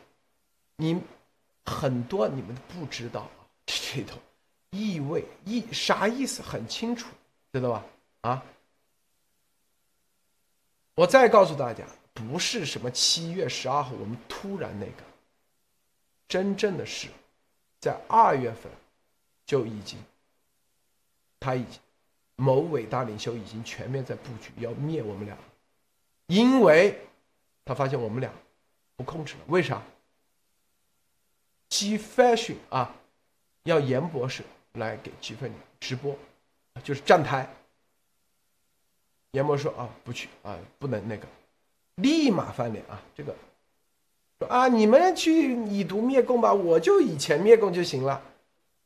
[0.77, 0.99] 你
[1.65, 3.29] 很多你们都不知道，
[3.65, 4.17] 这里头
[4.71, 7.09] 意味意啥意思很清楚，
[7.51, 7.85] 知道吧？
[8.29, 8.43] 啊，
[10.95, 11.83] 我再告诉大家，
[12.13, 15.03] 不是什么七月十二号我们突然那个，
[16.27, 17.07] 真正的是。
[17.81, 18.69] 在二月份，
[19.45, 19.97] 就已经，
[21.39, 21.79] 他已经，
[22.35, 25.37] 某伟大领袖已经全面在布局要灭我们俩，
[26.27, 26.99] 因为，
[27.63, 28.29] 他发现我们俩
[28.97, 29.39] 不控制了。
[29.47, 29.81] 为啥
[31.69, 32.93] ？G Fashion 啊，
[33.63, 34.43] 要严博士
[34.73, 36.19] 来给 G Fashion 直播，
[36.83, 37.49] 就是站台。
[39.31, 41.27] 严博士说啊，不去啊，不能那个，
[41.95, 43.35] 立马翻脸啊，这个
[44.39, 44.47] 说。
[44.47, 44.67] 啊！
[44.67, 48.21] 你们去以毒灭共吧，我就以前灭共就行了。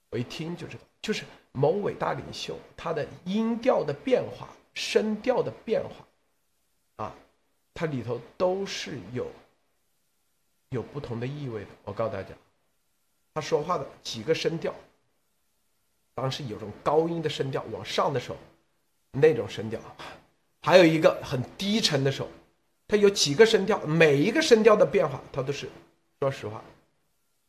[0.09, 7.15] 我一听就知道，就是某伟大领袖他的音调的变化、声调的变化，啊，
[7.73, 9.25] 它里头都是有
[10.69, 11.69] 有不同的意味的。
[11.85, 12.29] 我告诉大家，
[13.33, 14.73] 他说话的几个声调，
[16.13, 18.37] 当时有种高音的声调往上的时候，
[19.11, 19.79] 那种声调，
[20.65, 22.29] 还有一个很低沉的时候，
[22.87, 25.69] 它有几个声调，每一个声调的变化，它都是，
[26.21, 26.63] 说实话，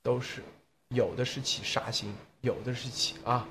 [0.03, 0.43] 都是
[0.89, 3.47] 有的是起杀心，有的是起啊。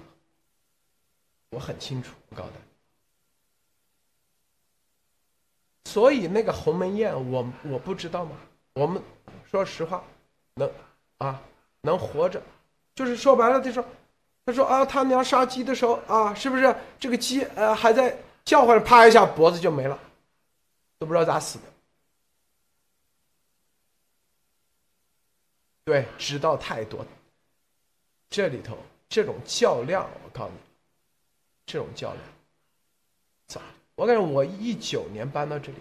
[1.51, 2.57] 我很清楚，我告诉他。
[5.89, 8.35] 所以那个鸿门宴，我我不知道吗？
[8.73, 9.01] 我们
[9.49, 10.03] 说实话，
[10.55, 10.69] 能
[11.19, 11.41] 啊
[11.81, 12.41] 能活着，
[12.95, 13.85] 就是说白了，他说，
[14.45, 19.99] 他说啊，他娘杀鸡的时候啊，是不是这个鸡呃还在叫唤，啪一下脖子就没了，
[20.97, 21.65] 都不知道咋死的。
[25.85, 27.05] 对，知道太多。
[28.29, 30.57] 这里头这种较量，我告诉你。
[31.65, 32.21] 这种较量，
[33.47, 33.61] 早，
[33.95, 35.77] 我感觉我一九年搬到这里，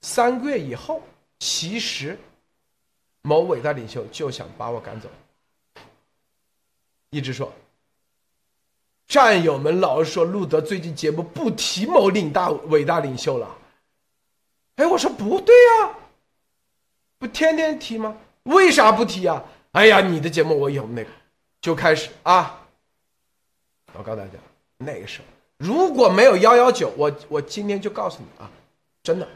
[0.00, 1.02] 三个月以后，
[1.38, 2.18] 其实
[3.20, 5.10] 某伟大领袖就想把我赶走，
[7.10, 7.52] 一直说，
[9.08, 13.56] 战友们老是说路德最近节目不提某领大伟大领袖了，
[14.76, 15.94] 哎，我说不对呀，
[17.18, 18.14] 不天天提吗？
[18.42, 19.42] 为啥不提啊？
[19.72, 21.10] 哎呀，你的节目我有那个，
[21.62, 22.66] 就开始啊，
[23.94, 24.32] 我告诉大家。
[24.76, 25.24] 那个时候
[25.56, 28.50] 如果没有幺幺九，我我今天就告诉你啊，
[29.02, 29.26] 真的，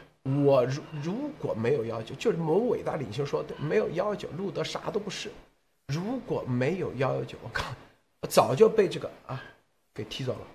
[0.45, 5.31] 我如如果没有幺幺九，就是某伟大领袖说的，没有幺幺九，路德啥都不是。
[5.87, 7.73] 如果没有幺幺九，我靠，
[8.21, 9.43] 我早就被这个啊
[9.93, 10.47] 给踢走了。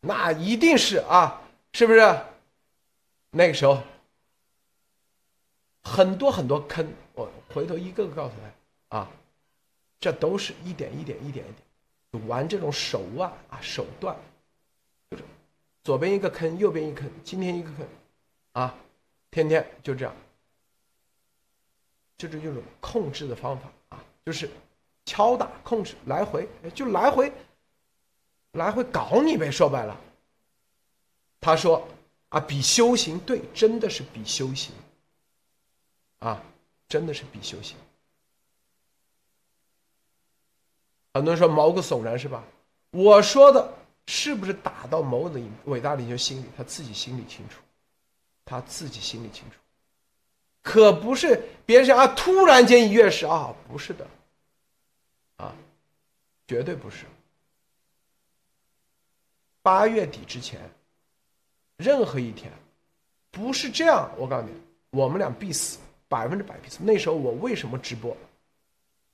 [0.00, 1.42] 那一定是啊，
[1.72, 2.00] 是不是？
[3.30, 3.82] 那个时候
[5.82, 8.34] 很多很多坑，我回头一个个告诉
[8.90, 9.10] 他啊，
[9.98, 12.26] 这都是一点一点一点一点。
[12.28, 14.16] 玩这种手腕啊手段，
[15.10, 15.24] 就是
[15.82, 17.88] 左边一个坑，右边一个坑，今天一个坑，
[18.52, 18.72] 啊，
[19.32, 20.14] 天天就这样，
[22.16, 24.48] 就是这种控制的方法啊，就是
[25.04, 27.32] 敲打控制来回，就来回
[28.54, 29.50] 来回搞你呗。
[29.50, 29.96] 说白了，
[31.40, 31.86] 他说
[32.30, 34.74] 啊，比修行对，真的是比修行，
[36.18, 36.42] 啊，
[36.88, 37.76] 真的是比修行。
[41.12, 42.42] 很多人说毛骨悚然是吧？
[42.90, 43.72] 我说的
[44.06, 46.46] 是不是打到某领伟大领袖心里？
[46.56, 47.60] 他自己心里清楚，
[48.44, 49.56] 他自己心里清楚，
[50.62, 52.06] 可不是别人啊！
[52.08, 54.06] 突然间一跃十啊，不是的，
[55.36, 55.54] 啊，
[56.48, 57.04] 绝对不是。
[59.64, 60.60] 八月底之前，
[61.78, 62.52] 任何一天，
[63.30, 64.10] 不是这样。
[64.18, 64.52] 我告诉你，
[64.90, 66.80] 我们俩必死，百分之百必死。
[66.82, 68.14] 那时候我为什么直播？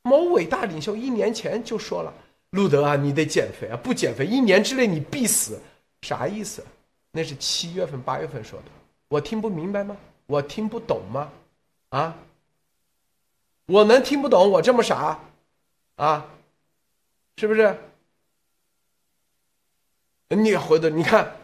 [0.02, 2.12] 某伟大领袖一年前就说了
[2.50, 5.56] ：“路德啊，你得减肥啊，不减肥一年之内你必死。”
[6.02, 6.66] 啥意思？
[7.12, 8.66] 那是七月份、八月份说的，
[9.06, 9.96] 我听不明白吗？
[10.26, 11.30] 我听不懂吗？
[11.90, 12.18] 啊？
[13.66, 14.50] 我能听不懂？
[14.50, 15.16] 我这么傻？
[15.94, 16.26] 啊？
[17.36, 17.78] 是不是？
[20.36, 21.36] 你回头你看，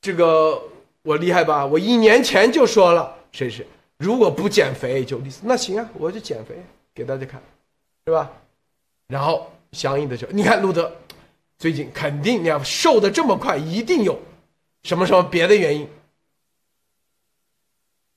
[0.00, 0.62] 这个
[1.02, 1.64] 我厉害吧？
[1.64, 3.66] 我一年前就说了，谁是？
[3.96, 6.54] 如果不减肥就那行啊，我就减肥
[6.94, 7.42] 给大家看。
[8.06, 8.30] 是吧？
[9.06, 10.94] 然后相应的就，你看路德
[11.56, 14.20] 最近肯定你要瘦的这么快，一定有
[14.82, 15.88] 什么什么别的原因，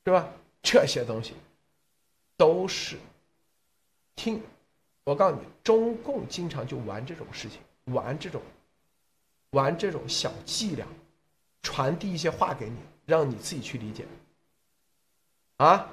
[0.03, 0.27] 是吧？
[0.61, 1.35] 这些东西
[2.35, 2.97] 都是
[4.17, 4.41] 听
[5.05, 7.61] 我告诉你，中共经常就玩这种事情，
[7.93, 8.41] 玩这种
[9.51, 10.85] 玩这种小伎俩，
[11.61, 12.75] 传递一些话给你，
[13.05, 14.05] 让你自己去理解。
[15.57, 15.89] 啊，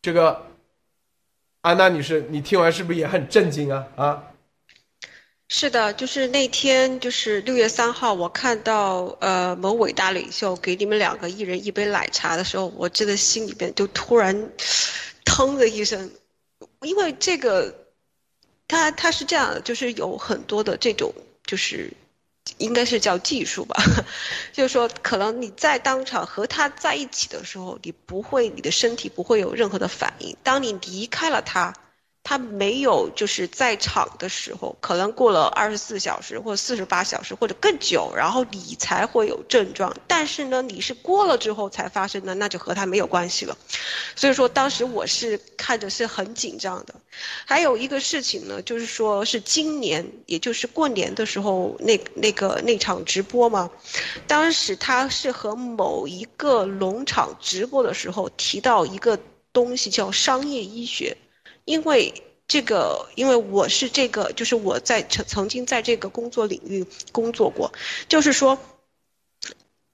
[0.00, 0.46] 这个。
[1.64, 3.86] 安娜女士，你听完是不是也很震惊啊？
[3.94, 4.32] 啊，
[5.46, 14.50] 是的，就是那天，就是六月三号，我看到呃某伟大领袖给你们两个一人一杯奶茶的时候，我真的心里边就突然，
[15.24, 16.10] 腾的一声，
[16.80, 17.72] 因为这个，
[18.66, 21.92] 他他是这样，就是有很多的这种就是。
[22.58, 23.82] 应该是叫技术吧，
[24.52, 30.36] 就是说，可能你在当场和他在一起的时候，你不会，你的身体不会有任何的反应。
[30.42, 31.74] 当你离开了他。
[32.24, 39.94] 他没有就是在场的时候，可能过了二十四小时或四十八小时或者更久，然后你才会有症状。
[40.06, 43.58] 但是呢，你是过了之后才发生的，那就和他没有关系了。
[44.14, 46.94] 所以说，当时我是看着是很紧张的。
[47.44, 53.68] 还有一个事情呢，就是说是今年，也就是过年的时候那那个那场直播嘛，
[54.28, 59.18] 当时他是和某一个农场直播的时候提到一个
[59.52, 61.16] 东西叫商业医学。
[61.64, 67.72] 因为这个，因为我是这个，就是我在曾曾经在这个工作领域工作过，
[68.08, 68.58] 就是说，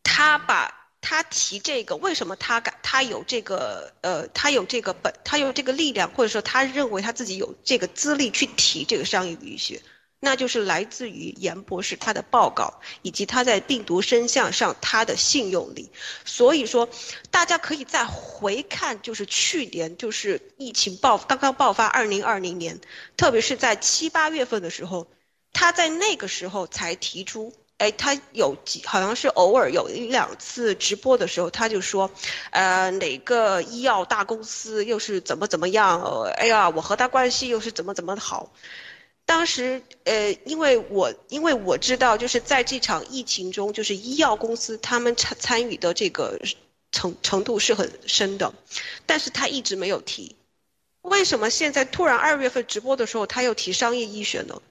[0.03, 9.81] 他把他提这个，为什么他敢，他有这个，呃，他有这个本，他有这个力量，或者说他认为他自己有这个资历去提这个商业医学。
[10.21, 15.91] 那就是来自于严博士他的报告，以及他在病毒生象上他的信用力。
[16.25, 16.89] 所以说，
[17.31, 22.81] 大家可以再回看，就是去年就是疫情爆刚刚爆发二零二零年，
[23.17, 25.07] 特别是在七八月份的时候，
[25.53, 32.11] 他在那个时候才提出，哎，他有几好像是偶尔有一两次直播的时候，他就说，
[32.51, 36.03] 呃，哪个医药大公司又是怎么怎么样？
[36.39, 38.53] 哎呀，我和他关系又是怎么怎么好。
[39.29, 46.41] 当时，呃，因为我因为我知道，就是在这场疫情中，就是医药公司他们参参与的这个
[46.93, 48.55] 程程度是很深的，
[49.05, 50.35] 但是他一直没有提。
[51.03, 54.63] 为什么现在突然二月份直播的时候他又提商业医学呢？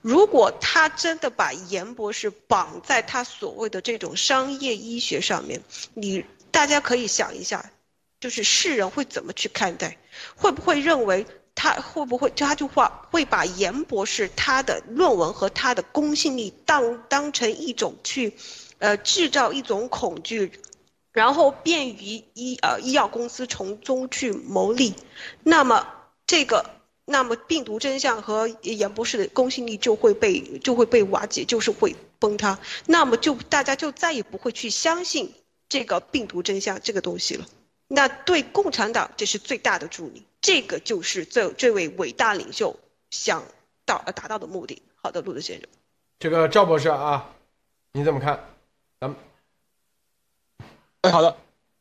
[0.00, 5.62] 如果他真的把严博士绑在他所谓的这种商业医学上面，
[5.94, 7.70] 你大家可以想一下，
[8.18, 9.98] 就是世人会怎么去看待？
[10.34, 11.24] 会不会认为？
[11.54, 18.32] 他会不会他就话会把严博士他的论文和他的公信力当当成一种去，
[18.78, 20.52] 呃制造一种恐惧，
[21.12, 24.94] 然后便于医呃医药公司从中去牟利，
[25.42, 25.86] 那么
[26.26, 26.64] 这个
[27.04, 35.34] 那么病毒真相和严博士的公信力就会被就会被瓦解，就是会崩塌，那么就大家就再也不会去相信
[35.68, 37.44] 这个病毒真相这个东西了，
[37.88, 40.24] 那对共产党这是最大的助力。
[40.40, 42.76] 这个就是这这位伟大领袖
[43.10, 43.44] 想
[43.84, 44.82] 到达到的目的。
[45.02, 45.68] 好的，路德先生，
[46.18, 47.34] 这个赵博士啊，
[47.92, 48.48] 你怎么看？
[49.00, 49.16] 咱们，
[51.00, 51.36] 哎，好的，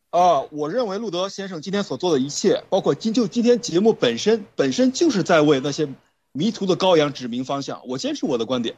[0.09, 5.89] 啊，我认为路德先生今天所做的一切，包括今就今天节目本身，本身就是在为那些
[6.31, 7.85] 迷途的羔羊指明方向。
[7.87, 8.77] 我坚持我的观点，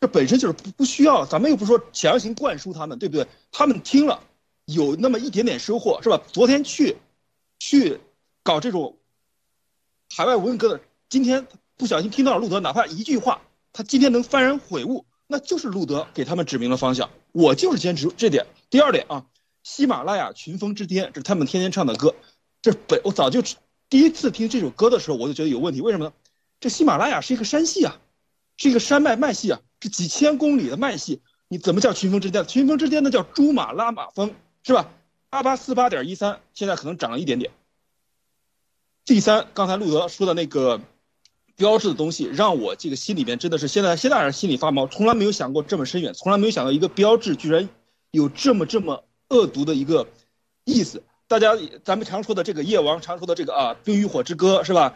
[0.00, 3.26] 这本身就是不不需要，咱们又不说强行灌输他们，对不对？
[3.50, 4.22] 他们听了
[4.66, 6.22] 有那么一点点收获，是吧？
[6.32, 6.96] 昨天去
[7.58, 8.00] 去
[8.42, 8.96] 搞这种。
[10.12, 11.46] 海外文革的今天
[11.76, 13.40] 不小心听到了路德，哪怕一句话，
[13.72, 17.08] 他今天能幡然悔悟，那就是路德给他们指明了方向。
[17.30, 18.44] 我就是坚持这点。
[18.70, 19.24] 第二点啊，
[19.62, 22.12] 喜马拉雅群峰之巅，这是他们天天唱的歌。
[22.60, 23.40] 这本我早就
[23.88, 25.80] 第一次听这首歌的时候，我就觉得有问题。
[25.80, 26.12] 为什么呢？
[26.58, 28.00] 这喜马拉雅是一个山系啊，
[28.56, 32.44] 是一个山脉脉系啊，是几千公里的脉系，你怎么叫群峰之巅？
[32.48, 34.34] 群峰之巅那叫珠马拉玛峰，
[34.64, 34.90] 是吧？
[35.30, 37.52] 八八四八点一三，现在可能涨了一点点。
[39.10, 40.80] 第三，刚才路德说的那个
[41.56, 47.68] 标志的东西，让我这个心里边真的是现在现在还是心里发毛，从来没有想过这么深远，从来没有想到一个标志居然
[48.12, 50.06] 有这么这么恶毒的一个
[50.64, 51.02] 意思。
[51.26, 54.94] 大家咱们常说的这个夜王，常说的这个啊《冰与火之歌》是吧？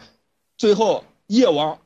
[0.57, 1.79] 最后夜王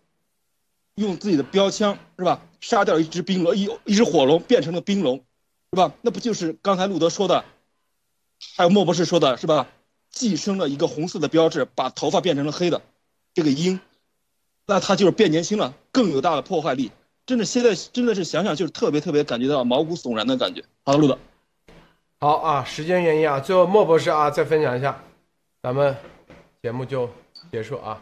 [0.93, 5.25] 用自己的标枪是吧，杀掉一只冰龙，一一只火龙变成了冰龙，
[5.71, 5.93] 是吧？
[6.03, 7.43] 那不就是刚才路德说的，
[8.55, 9.67] 还有莫博士说的是吧？
[10.11, 12.81] 寄生了一个红色的标志，把头发变成了黑的，
[13.33, 13.79] 这个鹰，
[14.65, 16.91] 那它就是变年轻了，更有大的破坏力。
[17.25, 20.63] 真的，现在真的是想想就是特别特别感觉到毛骨悚然的感觉。
[20.83, 21.17] 好的，路德，
[22.19, 25.03] 好啊，时间原因啊，最后莫博士啊再分享一下，
[25.61, 25.95] 咱们
[26.63, 27.09] 节目就
[27.51, 28.01] 结束啊。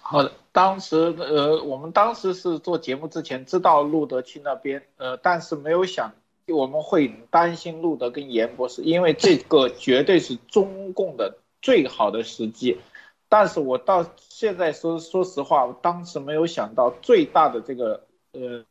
[0.00, 6.12] 好的，当时呃，我们当时是做节目之前知道路德去那边，呃，但是没有想。
[6.52, 12.78] 我们会担心路德跟严博士，因为这个绝对是中共的最好的时机。
[13.28, 18.64] 但是我到现在说说实话，我当时没有想到最大的这个呃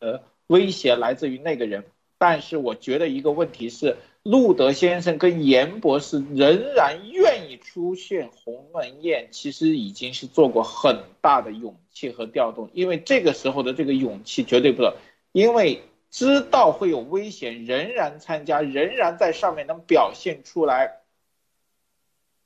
[0.00, 1.84] 呃威胁来自于那个人。
[2.18, 12.70] 但是我觉得一个问题是，路德先生跟严博士仍然愿意出现鸿门宴，其实已经是做过很大的勇气和调动。
[12.74, 14.92] 因为这个时候的这个勇气绝对不能，
[15.32, 15.82] 因为。
[16.12, 21.00] 知道会有危险，仍然参加，仍然在上面能表现出来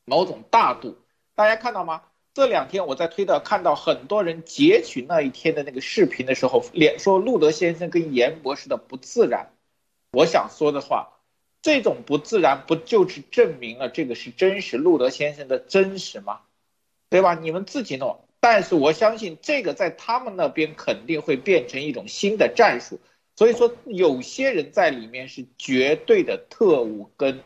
[0.04, 0.96] 某种大度。
[1.34, 2.02] 大家看到吗？
[2.32, 9.50] 这两天我在推特看到很多人截取那一天的那个视频的时候，脸说路德先生跟严博士的不自然。
[10.12, 11.14] 我想说的话，
[11.60, 16.42] 这种不自然不就是证明了这个是真实路德先生的真实吗？
[17.10, 17.34] 对吧？
[17.34, 18.20] 你们自己弄。
[18.38, 23.00] 但是我相信这个在他们那边肯定会变成一种新的战术。
[23.36, 27.40] 所以说，有些人在里面是绝对的特务跟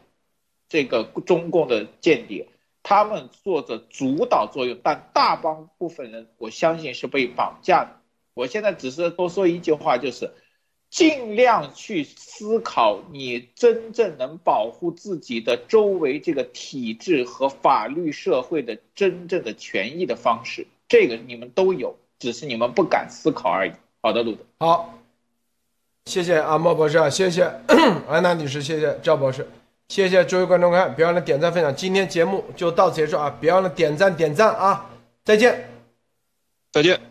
[0.68, 2.46] 这个中共的间谍，
[2.84, 8.00] 他们做着主导作用，但大帮部分人，我相信是被绑架的。
[8.34, 10.32] 我现在只是多说一句话，就是
[10.88, 20.68] 尽量去思考你真正能保护自己的周围这个体制和法律社会的真正的权益的方式。
[20.88, 23.72] 这个你们都有，只是你们不敢思考而已。
[24.00, 24.44] 好的，路德。
[24.60, 24.94] 好，
[26.10, 27.44] 谢谢阿莫博士啊，谢谢
[28.10, 29.46] 安娜女士，谢谢赵博士，
[29.86, 31.72] 谢谢诸位观众看，别忘了点赞分享。
[31.72, 34.90] 今天节目就到此结束啊，别忘了点赞点赞啊，
[35.24, 35.70] 再见。
[36.72, 37.09] 再见。